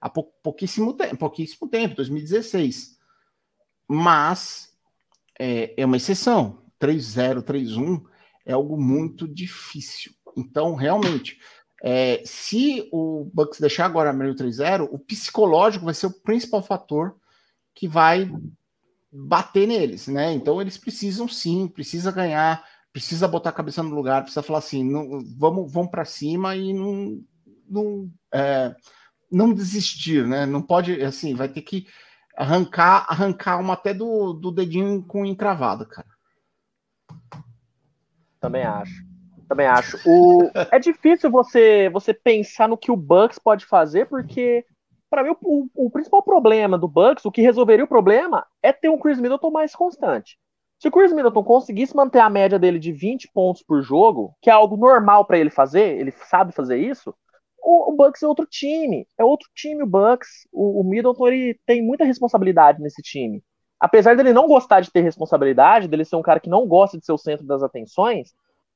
[0.00, 2.98] há pou, pouquíssimo tempo, pouquíssimo tempo, 2016.
[3.86, 4.72] Mas
[5.38, 6.62] é, é uma exceção.
[6.80, 8.02] 3-0, 3-1
[8.44, 10.12] é algo muito difícil.
[10.36, 11.38] Então, realmente,
[11.82, 17.16] é, se o Bucks deixar agora meio 3-0, o psicológico vai ser o principal fator
[17.74, 18.30] que vai
[19.12, 20.32] bater neles, né?
[20.32, 24.82] Então eles precisam sim, precisa ganhar, precisa botar a cabeça no lugar, precisa falar assim,
[24.82, 27.20] não, vamos, vamos para cima e não,
[27.68, 28.74] não, é,
[29.30, 30.46] não desistir, né?
[30.46, 31.86] Não pode, assim, vai ter que
[32.36, 36.08] arrancar, arrancar uma até do, do dedinho com encravada, cara.
[38.40, 39.04] Também acho.
[39.46, 39.98] Também acho.
[40.06, 40.50] O...
[40.70, 44.64] É difícil você você pensar no que o Bucks pode fazer, porque
[45.12, 48.88] para mim, o, o, principal problema do Bucks, o que resolveria o problema, é ter
[48.88, 50.38] um Chris Middleton mais constante.
[50.78, 54.48] Se o Chris Middleton conseguisse manter a média dele de 20 pontos por jogo, que
[54.48, 57.14] é algo normal para ele fazer, ele sabe fazer isso,
[57.62, 59.06] o, o, Bucks é outro time.
[59.18, 60.48] É outro time o Bucks.
[60.50, 63.44] O, o Middleton ele tem muita responsabilidade nesse time.
[63.78, 67.04] Apesar dele não gostar de ter responsabilidade, dele ser um cara que não gosta de
[67.04, 68.32] ser o centro das atenções,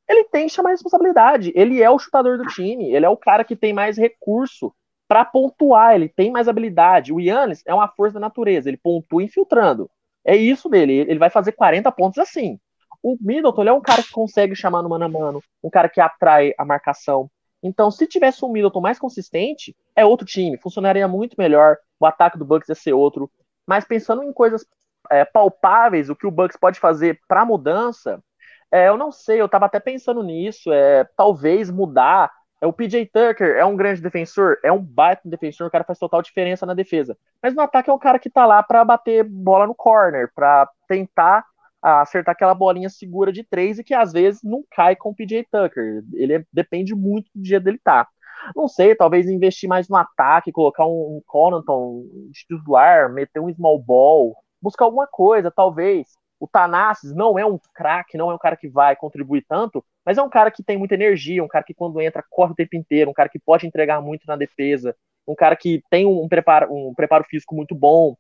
[0.07, 1.51] ele tem que chamar responsabilidade.
[1.57, 4.71] Ele é o chutador do time, ele é o cara que tem mais recurso
[5.09, 7.13] para pontuar, ele tem mais habilidade.
[7.13, 9.91] O Yannis é uma força da natureza, ele pontua infiltrando.
[10.25, 12.59] É isso dele, ele vai fazer 40 pontos assim.
[13.03, 16.01] O Middleton é um cara que consegue chamar no mano a mano, um cara que
[16.01, 17.31] atrai a marcação.
[17.63, 22.39] Então, se tivesse um Middleton mais consistente, é outro time, funcionaria muito melhor, o ataque
[22.39, 23.31] do Bucks ia ser outro.
[23.67, 24.67] Mas pensando em coisas
[25.11, 28.23] é, palpáveis, o que o Bucks pode fazer para mudança,
[28.71, 32.31] é, eu não sei, eu estava até pensando nisso, é, talvez mudar
[32.61, 35.99] é o PJ Tucker, é um grande defensor, é um baita defensor, o cara faz
[35.99, 37.17] total diferença na defesa.
[37.43, 40.69] Mas no ataque é um cara que tá lá para bater bola no corner, para
[40.89, 41.45] tentar
[41.83, 45.47] acertar aquela bolinha segura de três e que às vezes não cai com o PJ
[45.51, 46.03] Tucker.
[46.15, 48.09] Ele é, depende muito do dia dele tá.
[48.55, 53.79] Não sei, talvez investir mais no ataque, colocar um, um Connaughton titular, meter um small
[53.79, 56.07] ball, buscar alguma coisa, talvez.
[56.39, 60.19] O Tanassis não é um craque, não é um cara que vai contribuir tanto, mas
[60.19, 62.77] é um cara que tem muita energia, um cara que quando entra corre o tempo
[62.77, 64.95] inteiro, um cara que pode entregar muito na defesa,
[65.27, 68.17] um cara que tem um preparo, um preparo físico muito bom.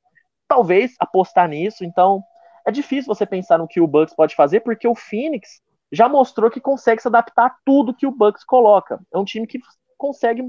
[0.48, 2.22] Talvez apostar nisso, então
[2.66, 5.60] é difícil você pensar no que o Bucks pode fazer, porque o Phoenix
[5.92, 9.00] já mostrou que consegue se adaptar a tudo que o Bucks coloca.
[9.12, 9.60] É um time que
[9.96, 10.42] consegue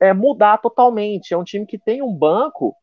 [0.00, 2.74] é, mudar totalmente, é um time que tem um banco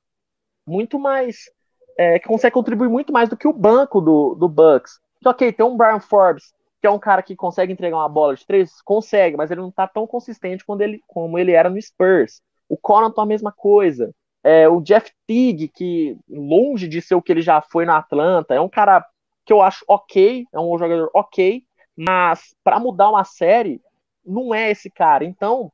[0.66, 1.52] muito mais
[2.00, 5.02] é, que consegue contribuir muito mais do que o banco do, do Bucks.
[5.22, 8.34] Que, ok, tem um Brian Forbes, que é um cara que consegue entregar uma bola
[8.38, 11.82] de três, consegue, mas ele não tá tão consistente quando ele, como ele era no
[11.82, 12.42] Spurs.
[12.70, 14.16] O Connaughton a mesma coisa.
[14.42, 18.54] É, o Jeff Teague, que longe de ser o que ele já foi no Atlanta,
[18.56, 19.06] é um cara
[19.46, 21.62] que eu acho ok, é um jogador ok,
[21.98, 23.82] mas para mudar uma série,
[24.26, 25.26] não é esse cara.
[25.26, 25.70] Então,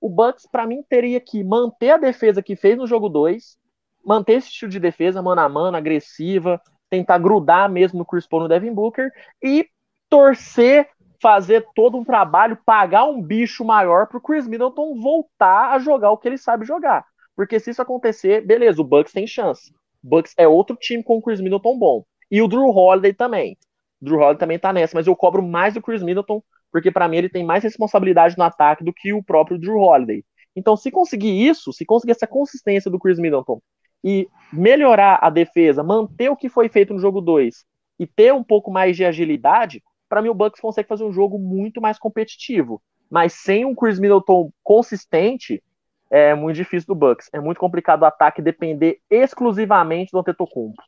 [0.00, 3.58] o Bucks, para mim, teria que manter a defesa que fez no jogo 2,
[4.06, 8.42] manter esse estilo de defesa mano a mano, agressiva, tentar grudar mesmo no Chris Paul
[8.42, 9.10] no Devin Booker
[9.42, 9.68] e
[10.08, 10.88] torcer,
[11.20, 16.16] fazer todo um trabalho, pagar um bicho maior pro Chris Middleton voltar a jogar o
[16.16, 17.04] que ele sabe jogar.
[17.34, 19.72] Porque se isso acontecer, beleza, o Bucks tem chance.
[20.02, 22.04] O Bucks é outro time com o Chris Middleton bom.
[22.30, 23.58] E o Drew Holiday também.
[24.00, 27.08] O Drew Holiday também tá nessa, mas eu cobro mais do Chris Middleton, porque para
[27.08, 30.24] mim ele tem mais responsabilidade no ataque do que o próprio Drew Holiday.
[30.54, 33.60] Então, se conseguir isso, se conseguir essa consistência do Chris Middleton
[34.02, 37.64] e melhorar a defesa, manter o que foi feito no jogo 2
[37.98, 41.38] e ter um pouco mais de agilidade, para mim o Bucks consegue fazer um jogo
[41.38, 42.80] muito mais competitivo.
[43.10, 45.62] Mas sem um Chris Middleton consistente,
[46.10, 47.28] é muito difícil do Bucks.
[47.32, 50.82] É muito complicado o ataque depender exclusivamente do Antetokounmpo.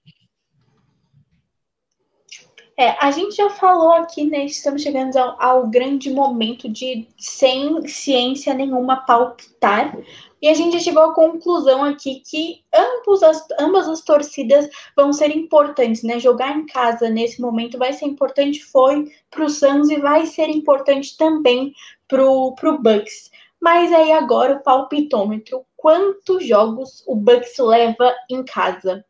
[2.76, 4.44] É, a gente já falou aqui, né?
[4.44, 9.96] Estamos chegando ao, ao, grande momento de, sem ciência nenhuma, palpitar.
[10.40, 15.30] E a gente chegou à conclusão aqui que ambos as, ambas as torcidas vão ser
[15.30, 16.18] importantes, né?
[16.18, 20.48] Jogar em casa nesse momento vai ser importante, foi para o Suns e vai ser
[20.48, 21.72] importante também
[22.06, 23.30] para o Bucks.
[23.60, 25.64] Mas aí agora o palpitômetro.
[25.76, 29.04] Quantos jogos o Bucks leva em casa?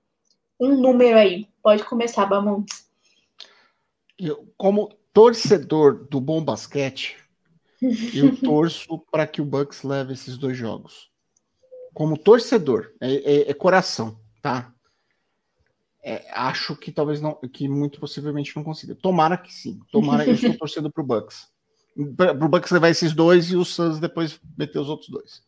[0.58, 1.46] Um número aí.
[1.62, 2.88] Pode começar, Bamontes.
[4.18, 7.16] Eu, como torcedor do bom basquete,
[8.14, 11.10] Eu torço para que o Bucks leve esses dois jogos.
[11.98, 14.72] Como torcedor, é, é, é coração, tá?
[16.00, 18.94] É, acho que talvez não, que muito possivelmente não consiga.
[18.94, 19.80] Tomara que sim.
[19.90, 21.48] Tomara, eu estou torcendo pro Bucks.
[22.16, 25.42] Pro Bucks levar esses dois e o Suns depois meter os outros dois.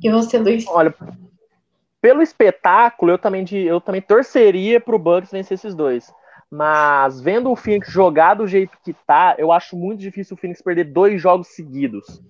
[0.00, 0.64] E você, Luiz?
[0.68, 0.94] Olha,
[2.00, 6.08] pelo espetáculo, eu também, eu também torceria pro Bucks vencer esses dois.
[6.48, 10.62] Mas vendo o Phoenix jogar do jeito que tá, eu acho muito difícil o Phoenix
[10.62, 12.22] perder dois jogos seguidos.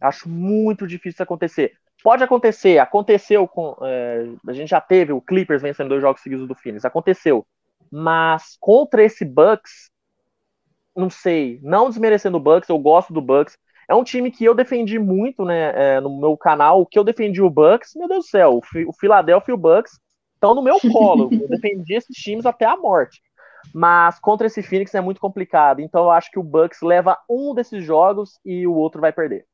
[0.00, 1.72] Acho muito difícil acontecer.
[2.02, 3.76] Pode acontecer, aconteceu com.
[3.82, 7.46] É, a gente já teve o Clippers vencendo dois jogos seguidos do Phoenix, aconteceu.
[7.90, 9.90] Mas contra esse Bucks,
[10.96, 13.58] não sei, não desmerecendo o Bucks, eu gosto do Bucks.
[13.88, 17.02] É um time que eu defendi muito, né, é, no meu canal, o que eu
[17.02, 19.98] defendi o Bucks, meu Deus do céu, o, o Philadelphia e o Bucks
[20.34, 21.28] estão no meu colo.
[21.32, 23.20] eu defendi esses times até a morte.
[23.74, 25.80] Mas contra esse Phoenix é muito complicado.
[25.80, 29.44] Então eu acho que o Bucks leva um desses jogos e o outro vai perder.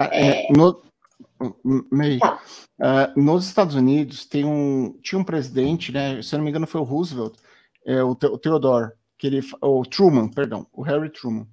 [0.00, 0.80] É, no,
[1.90, 6.22] meio, uh, nos Estados Unidos tem um, tinha um presidente, né?
[6.22, 7.34] Se eu não me engano, foi o Roosevelt,
[7.84, 11.46] é, o, o Theodore, que ele, o Truman, perdão, o Harry Truman.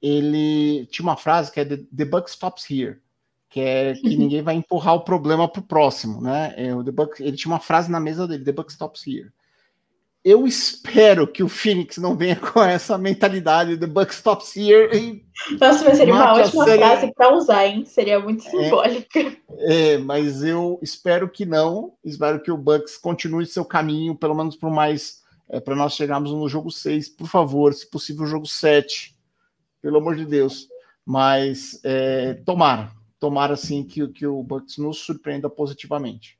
[0.00, 2.98] Ele tinha uma frase que é The, the Buck stops here,
[3.48, 6.54] que é que ninguém vai empurrar o problema para o próximo, né?
[6.56, 9.32] É, o the Buck, ele tinha uma frase na mesa dele, The Buck stops here
[10.24, 14.96] eu espero que o Phoenix não venha com essa mentalidade do Buck Stops Here.
[14.96, 15.24] E
[15.58, 16.78] Nossa, mas seria uma ótima série...
[16.78, 17.84] frase para usar, hein?
[17.84, 18.50] Seria muito é.
[18.50, 19.20] simbólica.
[19.58, 21.94] É, é, mas eu espero que não.
[22.04, 25.26] Espero que o Bucks continue seu caminho, pelo menos por mais.
[25.50, 29.16] É, para nós chegarmos no jogo 6, por favor, se possível, jogo 7.
[29.80, 30.68] Pelo amor de Deus.
[31.06, 36.37] Mas é, tomara, tomara sim que, que o Bucks nos surpreenda positivamente.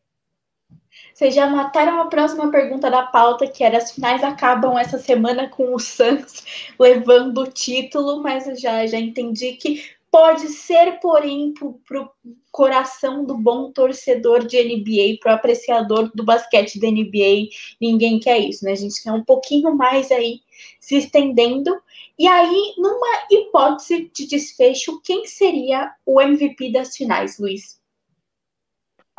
[1.18, 5.48] Vocês já mataram a próxima pergunta da pauta, que era as finais acabam essa semana
[5.48, 6.44] com o Suns
[6.78, 12.10] levando o título, mas eu já, já entendi que pode ser, porém, para o
[12.52, 17.48] coração do bom torcedor de NBA, para o apreciador do basquete da NBA,
[17.80, 18.72] ninguém quer isso, né?
[18.72, 20.40] A gente quer um pouquinho mais aí
[20.80, 21.80] se estendendo.
[22.18, 27.78] E aí, numa hipótese de desfecho, quem seria o MVP das finais, Luiz?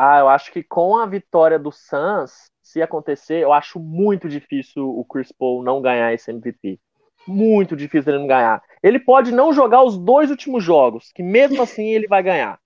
[0.02, 4.88] Ah, eu acho que com a vitória do Suns, se acontecer, eu acho muito difícil
[4.88, 6.80] o Chris Paul não ganhar esse MVP.
[7.28, 8.64] Muito difícil ele não ganhar.
[8.82, 12.58] Ele pode não jogar os dois últimos jogos, que mesmo assim ele vai ganhar.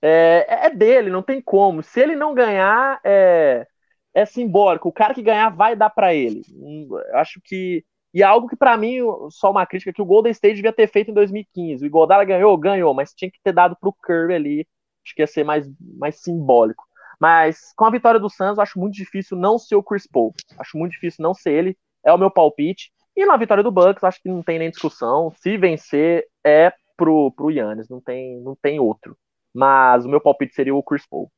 [0.00, 1.82] É, é dele, não tem como.
[1.82, 3.66] Se ele não ganhar, é,
[4.14, 4.88] é simbólico.
[4.88, 6.40] O cara que ganhar vai dar para ele.
[6.58, 7.84] Eu acho que
[8.14, 10.88] e é algo que para mim só uma crítica que o Golden State devia ter
[10.88, 11.84] feito em 2015.
[11.84, 14.66] O Iguodala ganhou, ganhou, mas tinha que ter dado pro Curry ali
[15.08, 16.84] Acho que ia ser mais, mais simbólico.
[17.18, 20.34] Mas com a vitória do Suns, eu acho muito difícil não ser o Chris Paul.
[20.58, 21.78] Acho muito difícil não ser ele.
[22.04, 22.92] É o meu palpite.
[23.16, 25.32] E na vitória do Bucks, acho que não tem nem discussão.
[25.38, 27.88] Se vencer, é pro, pro Yannis.
[27.88, 29.16] Não tem, não tem outro.
[29.52, 31.30] Mas o meu palpite seria o Chris Paul.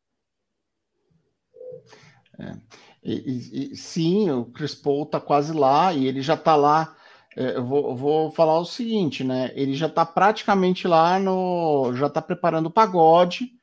[2.39, 2.53] É.
[3.03, 6.95] E, e, sim, o Chris Paul tá quase lá e ele já tá lá.
[7.37, 9.51] É, eu vou, vou falar o seguinte, né?
[9.55, 11.95] Ele já tá praticamente lá no.
[11.95, 13.60] Já tá preparando o pagode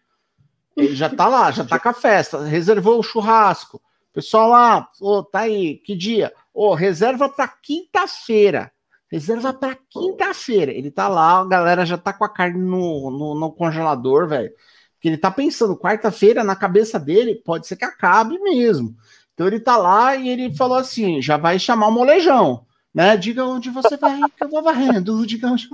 [0.78, 3.82] ele já tá lá, já tá com a festa, reservou o churrasco.
[4.14, 6.32] Pessoal lá, oh, tá aí, que dia?
[6.54, 8.72] Ô, reserva para quinta-feira.
[9.12, 10.72] Reserva para quinta-feira.
[10.72, 14.52] Ele tá lá, a galera já tá com a carne no, no, no congelador, velho.
[14.94, 18.96] Porque ele tá pensando, quarta-feira, na cabeça dele, pode ser que acabe mesmo.
[19.34, 22.67] Então ele tá lá e ele falou assim: já vai chamar o molejão
[22.98, 23.16] né?
[23.16, 25.22] Diga onde você vai, que eu vou varrendo.
[25.28, 25.70] Diga onde...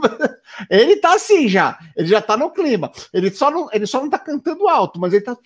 [0.70, 2.92] Ele tá assim já, ele já tá no clima.
[3.14, 5.38] Ele só não, ele só não tá cantando alto, mas ele tá.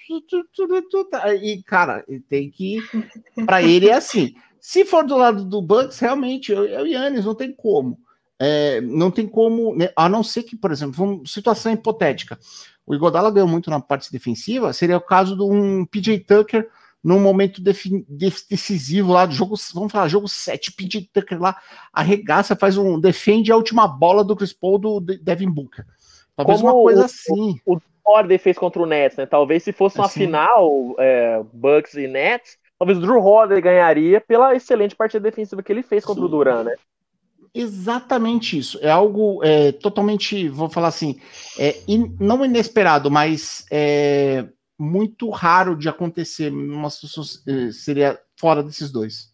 [1.39, 2.79] E, cara, ele tem que.
[3.45, 4.33] Para ele é assim.
[4.59, 7.99] Se for do lado do Bucks, realmente, eu, eu e Yannis, não tem como.
[8.39, 9.89] É, não tem como, né?
[9.95, 12.39] a não ser que, por exemplo, vamos, situação hipotética.
[12.87, 16.67] O Igodala ganhou muito na parte defensiva, seria o caso de um PJ Tucker
[17.03, 21.57] num momento decisivo lá do jogo, vamos falar, jogo 7, PJ Tucker lá
[21.93, 25.85] arregaça, faz um defende a última bola do Chris Paul do Devin Booker.
[26.35, 27.59] Talvez Como uma coisa o, assim.
[27.65, 29.25] O, o Holiday fez contra o Nets, né?
[29.25, 30.21] Talvez se fosse uma assim.
[30.21, 35.71] final, é, Bucks e Nets, talvez o Drew Holiday ganharia pela excelente partida defensiva que
[35.71, 36.27] ele fez contra Sim.
[36.27, 36.75] o Duran, né?
[37.53, 38.77] Exatamente isso.
[38.81, 41.19] É algo é, totalmente, vou falar assim,
[41.57, 44.45] é, in, não inesperado, mas é,
[44.77, 46.51] muito raro de acontecer
[46.89, 49.33] situação eh, seria fora desses dois.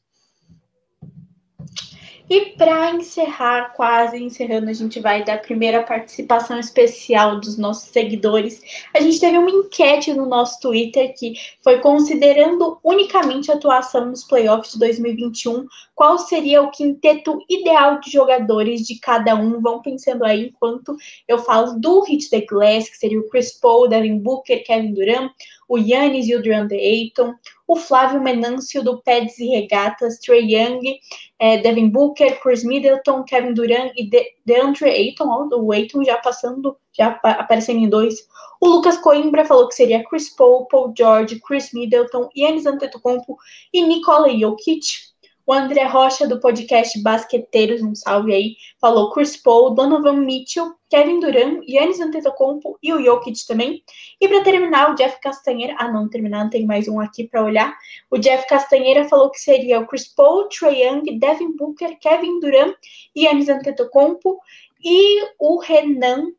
[2.34, 7.90] E para encerrar, quase encerrando, a gente vai dar a primeira participação especial dos nossos
[7.90, 8.60] seguidores.
[8.92, 14.24] A gente teve uma enquete no nosso Twitter que foi considerando unicamente a atuação nos
[14.24, 19.62] playoffs de 2021, qual seria o quinteto ideal de jogadores de cada um.
[19.62, 23.88] Vão pensando aí enquanto eu falo do Hit the Glass, que seria o Chris Paul,
[23.88, 25.32] Devin Booker, Kevin Durant,
[25.74, 27.34] o Yannis e o DeAndre Ayton,
[27.68, 31.00] o Flávio Menâncio do Peds e Regatas, Trey Young,
[31.40, 36.18] é, Devin Booker, Chris Middleton, Kevin Durant e De DeAndre Ayton, ó, o Ayton já
[36.18, 38.28] passando, já aparecendo em dois.
[38.62, 43.36] O Lucas Coimbra falou que seria Chris Paul, Paul George, Chris Middleton, Yannis Antetokounmpo
[43.74, 45.12] e Nikola Jokic.
[45.46, 51.20] O André Rocha, do podcast Basqueteiros, um salve aí, falou Chris Paul, Donovan Mitchell, Kevin
[51.20, 53.84] Durant, Yannis Antetokounmpo e o Jokic também.
[54.22, 57.76] E para terminar, o Jeff Castanheira, ah não, terminar, tem mais um aqui para olhar.
[58.10, 62.76] O Jeff Castanheira falou que seria o Chris Paul, Trae Young, Devin Booker, Kevin Durant
[63.14, 64.39] e Yannis Antetokounmpo.
[64.82, 66.32] E o Renan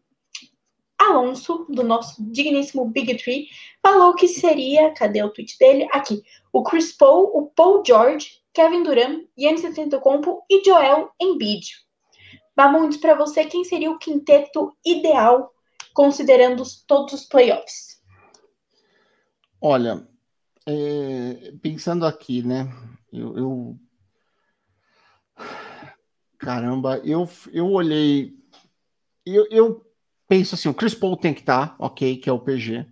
[0.98, 3.48] Alonso, do nosso digníssimo Big Tree,
[3.82, 5.86] falou que seria, cadê o tweet dele?
[5.92, 11.66] Aqui, o Chris Paul, o Paul George, Kevin Durant, Yannis Antetokounmpo e Joel Embiid.
[12.56, 15.52] Bamundes, para você, quem seria o quinteto ideal,
[15.92, 18.00] considerando todos os playoffs?
[19.60, 20.06] Olha,
[20.66, 22.72] é, pensando aqui, né?
[23.12, 23.78] Eu, eu,
[26.44, 28.34] Caramba, eu, eu olhei.
[29.24, 29.86] Eu, eu
[30.28, 32.86] penso assim: o Chris Paul tem que estar, tá, ok, que é o PG.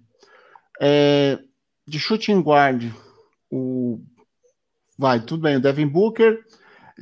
[0.81, 1.39] É,
[1.87, 2.91] de shooting guard,
[3.51, 4.03] o
[4.99, 5.57] Vai, tudo bem.
[5.57, 6.45] O Devin Booker,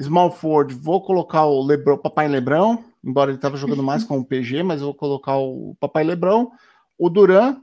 [0.00, 4.24] Small Ford, vou colocar o Lebron, Papai Lebrão, embora ele estava jogando mais com o
[4.24, 6.52] PG, mas eu vou colocar o Papai Lebrão,
[6.98, 7.60] o Duran.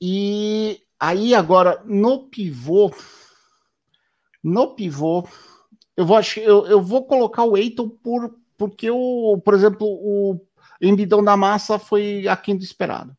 [0.00, 2.90] E aí agora no pivô,
[4.42, 5.26] no pivô,
[5.96, 10.38] eu vou eu, eu vou colocar o Eiton por porque o, por exemplo, o
[10.82, 13.16] embidão da massa foi aquém do esperado.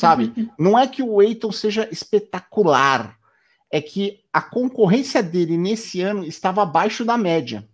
[0.00, 0.32] Sabe?
[0.58, 3.16] Não é que o Eiton seja espetacular,
[3.70, 7.68] é que a concorrência dele nesse ano estava abaixo da média.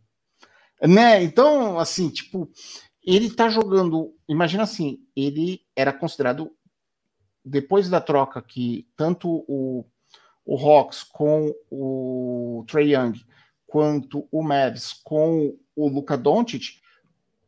[0.81, 1.23] Né?
[1.23, 2.51] Então, assim, tipo,
[3.03, 4.15] ele tá jogando.
[4.29, 6.53] Imagina assim, ele era considerado,
[7.45, 9.87] depois da troca que tanto o,
[10.45, 13.25] o Hawks com o Trey Young,
[13.67, 16.79] quanto o Mavs com o Luka Doncic,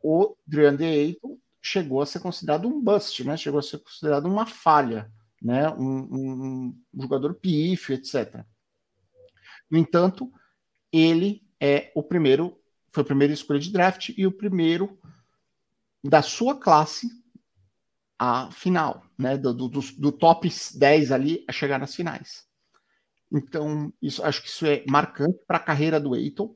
[0.01, 3.37] o DeAndre Ayton chegou a ser considerado um bust, né?
[3.37, 5.69] Chegou a ser considerado uma falha né?
[5.69, 8.43] Um, um, um jogador pífio, etc.
[9.69, 10.31] No entanto,
[10.91, 12.59] ele é o primeiro,
[12.91, 14.99] foi a primeira escolha de draft e o primeiro
[16.03, 17.07] da sua classe
[18.17, 19.37] a final, né?
[19.37, 22.45] Do, do, do, top 10 ali a chegar nas finais.
[23.31, 26.53] Então, isso, acho que isso é marcante para a carreira do Eiton.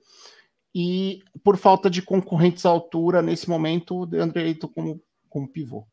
[0.75, 5.87] E por falta de concorrentes à altura, nesse momento, o André Eiton como, como pivô.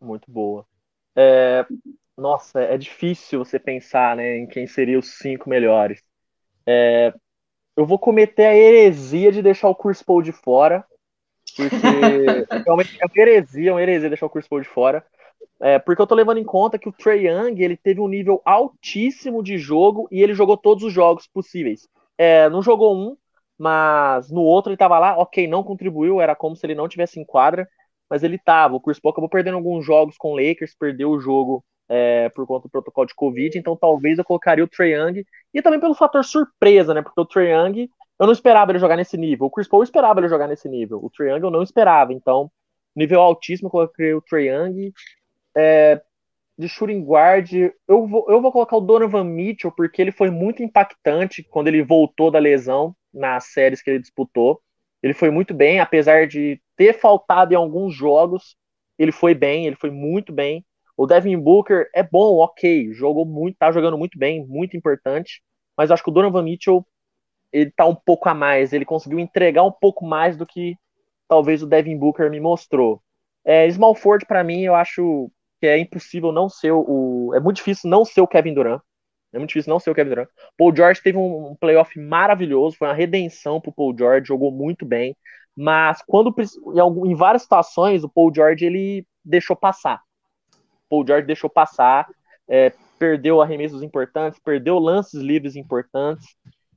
[0.00, 0.66] Muito boa.
[1.14, 1.66] É,
[2.16, 6.02] nossa, é difícil você pensar né, em quem seria os cinco melhores.
[6.66, 7.12] É,
[7.76, 10.84] eu vou cometer a heresia de deixar o Chris Paul de fora,
[11.56, 11.70] porque
[12.64, 15.04] realmente é uma heresia, uma heresia deixar o Chris Paul de fora.
[15.62, 18.40] É, porque eu tô levando em conta que o Trey Young ele teve um nível
[18.44, 21.88] altíssimo de jogo e ele jogou todos os jogos possíveis.
[22.16, 23.16] É, não jogou um,
[23.58, 27.20] mas no outro ele tava lá, ok, não contribuiu, era como se ele não tivesse
[27.20, 27.68] em quadra
[28.10, 28.74] mas ele tava.
[28.74, 32.46] O Chris Paul acabou perdendo alguns jogos com o Lakers, perdeu o jogo é, por
[32.46, 35.94] conta do protocolo de Covid, então talvez eu colocaria o Trae Young, e também pelo
[35.94, 39.50] fator surpresa, né, porque o Trae Young, eu não esperava ele jogar nesse nível, o
[39.50, 42.48] Chris Paul esperava ele jogar nesse nível, o Trae Young eu não esperava, então,
[42.94, 44.92] nível altíssimo, eu coloquei o Trae Young,
[45.56, 46.00] é,
[46.56, 50.62] de shooting guard, eu vou, eu vou colocar o Donovan Mitchell, porque ele foi muito
[50.62, 54.62] impactante quando ele voltou da lesão nas séries que ele disputou,
[55.02, 58.56] ele foi muito bem, apesar de ter faltado em alguns jogos,
[58.98, 60.64] ele foi bem, ele foi muito bem.
[60.96, 65.42] O Devin Booker é bom, ok, jogou muito, tá jogando muito bem, muito importante,
[65.76, 66.86] mas acho que o Donovan Mitchell
[67.52, 70.76] ele tá um pouco a mais, ele conseguiu entregar um pouco mais do que
[71.26, 73.02] talvez o Devin Booker me mostrou.
[73.44, 77.56] É, Small Ford para mim eu acho que é impossível não ser o, é muito
[77.56, 78.82] difícil não ser o Kevin Durant.
[79.32, 80.28] É muito difícil não ser o Kevin Durant.
[80.56, 85.16] Paul George teve um, playoff maravilhoso, foi uma redenção pro Paul George, jogou muito bem.
[85.56, 86.34] Mas quando
[87.06, 90.00] em, várias situações o Paul George ele deixou passar.
[90.88, 92.08] Paul George deixou passar,
[92.48, 96.26] é, perdeu arremessos importantes, perdeu lances livres importantes.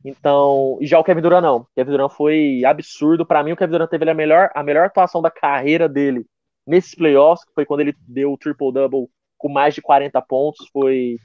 [0.05, 1.57] Então, e já o Kevin Durant não.
[1.57, 3.25] O Kevin Durant foi absurdo.
[3.25, 6.25] Para mim, o Kevin Durant teve a melhor, a melhor atuação da carreira dele
[6.67, 9.09] nesses playoffs, que foi quando ele deu o triple-double
[9.43, 10.69] com mais de 40 pontos.
[10.71, 11.17] Foi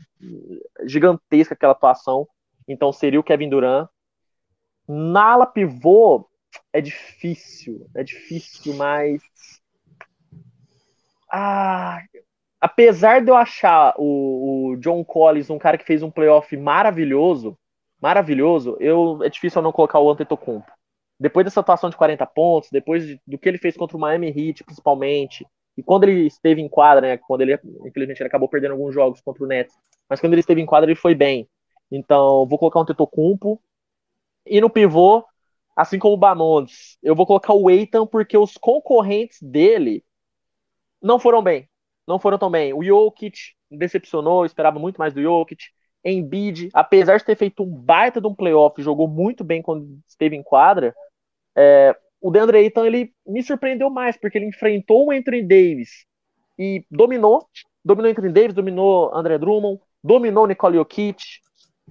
[0.84, 2.26] gigantesca aquela atuação.
[2.66, 3.88] Então seria o Kevin Durant.
[4.88, 6.28] Na ala pivô
[6.72, 9.22] é difícil, é difícil, mas
[11.30, 12.02] ah,
[12.60, 17.56] apesar de eu achar o, o, John Collins um cara que fez um playoff maravilhoso,
[18.00, 20.72] maravilhoso, eu é difícil eu não colocar o Antetokounmpo.
[21.20, 24.28] Depois dessa atuação de 40 pontos, depois de, do que ele fez contra o Miami
[24.28, 25.46] Heat, principalmente,
[25.78, 27.56] e quando ele esteve em quadra, né, quando ele,
[27.86, 29.72] infelizmente, ele acabou perdendo alguns jogos contra o Nets,
[30.10, 31.48] mas quando ele esteve em quadra, ele foi bem.
[31.88, 33.62] Então, vou colocar um Tetocumpo.
[34.44, 35.24] E no pivô,
[35.76, 40.04] assim como o Bamondes, eu vou colocar o Eitan porque os concorrentes dele
[41.00, 41.68] não foram bem.
[42.08, 42.74] Não foram tão bem.
[42.74, 43.38] O Jokic
[43.70, 45.66] decepcionou, esperava muito mais do Jokic.
[46.04, 50.34] Embiid, apesar de ter feito um baita de um playoff, jogou muito bem quando esteve
[50.34, 50.92] em quadra.
[51.56, 56.06] É, o DeAndre Ayton ele me surpreendeu mais, porque ele enfrentou o Anthony Davis
[56.58, 57.46] e dominou.
[57.84, 61.22] Dominou Anthony Davis, dominou André Drummond, dominou Nicole Jokic,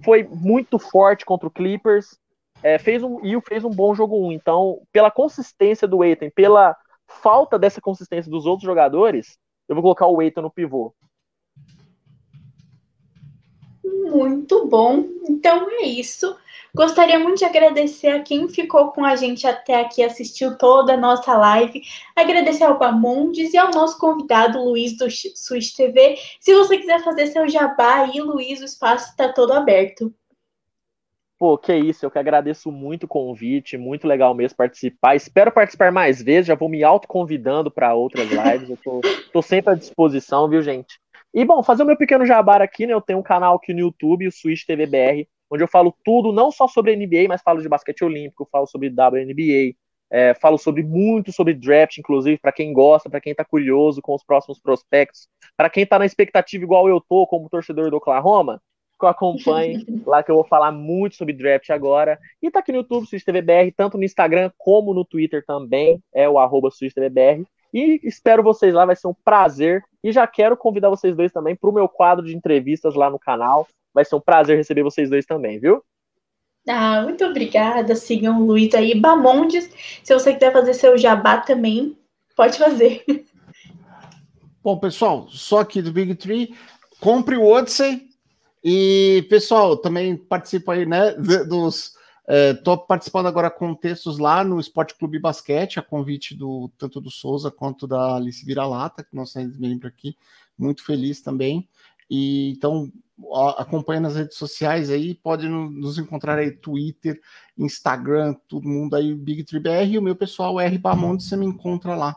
[0.04, 2.18] foi muito forte contra o Clippers,
[2.62, 4.32] é, fez um, e fez um bom jogo 1.
[4.32, 6.76] Então, pela consistência do Aiton, pela
[7.06, 10.94] falta dessa consistência dos outros jogadores, eu vou colocar o Aiton no pivô.
[14.10, 15.04] Muito bom.
[15.28, 16.36] Então é isso.
[16.74, 20.96] Gostaria muito de agradecer a quem ficou com a gente até aqui, assistiu toda a
[20.96, 21.82] nossa live.
[22.14, 26.16] Agradecer ao Bamondes e ao nosso convidado Luiz do Switch TV.
[26.40, 30.12] Se você quiser fazer seu jabá aí, Luiz, o espaço está todo aberto.
[31.38, 35.14] Pô, que isso, eu que agradeço muito o convite, muito legal mesmo participar.
[35.14, 38.70] Espero participar mais vezes, já vou me autoconvidando para outras lives.
[38.70, 39.00] Eu tô,
[39.32, 41.00] tô sempre à disposição, viu, gente?
[41.34, 42.92] E bom, fazer o meu pequeno jabar aqui, né?
[42.92, 46.32] Eu tenho um canal aqui no YouTube, o Switch TV BR, onde eu falo tudo,
[46.32, 49.76] não só sobre NBA, mas falo de basquete olímpico, falo sobre WNBA,
[50.10, 54.14] é, falo sobre muito sobre draft, inclusive, para quem gosta, para quem tá curioso com
[54.14, 58.60] os próximos prospectos, para quem tá na expectativa igual eu tô, como torcedor do Oklahoma,
[58.98, 62.18] que eu acompanhe lá que eu vou falar muito sobre draft agora.
[62.42, 66.38] E tá aqui no YouTube, SwissTVBR, tanto no Instagram como no Twitter também, é o
[66.38, 66.70] arroba.
[67.72, 69.82] E espero vocês lá, vai ser um prazer.
[70.08, 73.18] E já quero convidar vocês dois também para o meu quadro de entrevistas lá no
[73.18, 73.68] canal.
[73.92, 75.84] Vai ser um prazer receber vocês dois também, viu?
[76.66, 77.94] Ah, muito obrigada.
[77.94, 78.98] Sigam o Luiz aí.
[78.98, 79.68] Bamondes,
[80.02, 81.94] se você quiser fazer seu jabá também,
[82.34, 83.04] pode fazer.
[84.64, 86.54] Bom, pessoal, só aqui do Big Tree.
[87.00, 88.08] Compre o Odyssey.
[88.64, 91.92] E, pessoal, também participa aí, né, dos
[92.28, 97.00] Estou é, participando agora com textos lá no Esporte Clube Basquete, a convite do tanto
[97.00, 100.14] do Souza quanto da Alice Vira-Lata, que nós temos membro aqui,
[100.58, 101.66] muito feliz também.
[102.10, 102.92] E então
[103.56, 107.18] acompanha nas redes sociais aí, pode nos encontrar aí Twitter,
[107.56, 111.46] Instagram, todo mundo aí, Big Tree BR, e o meu pessoal R Bamonte, você me
[111.46, 112.14] encontra lá.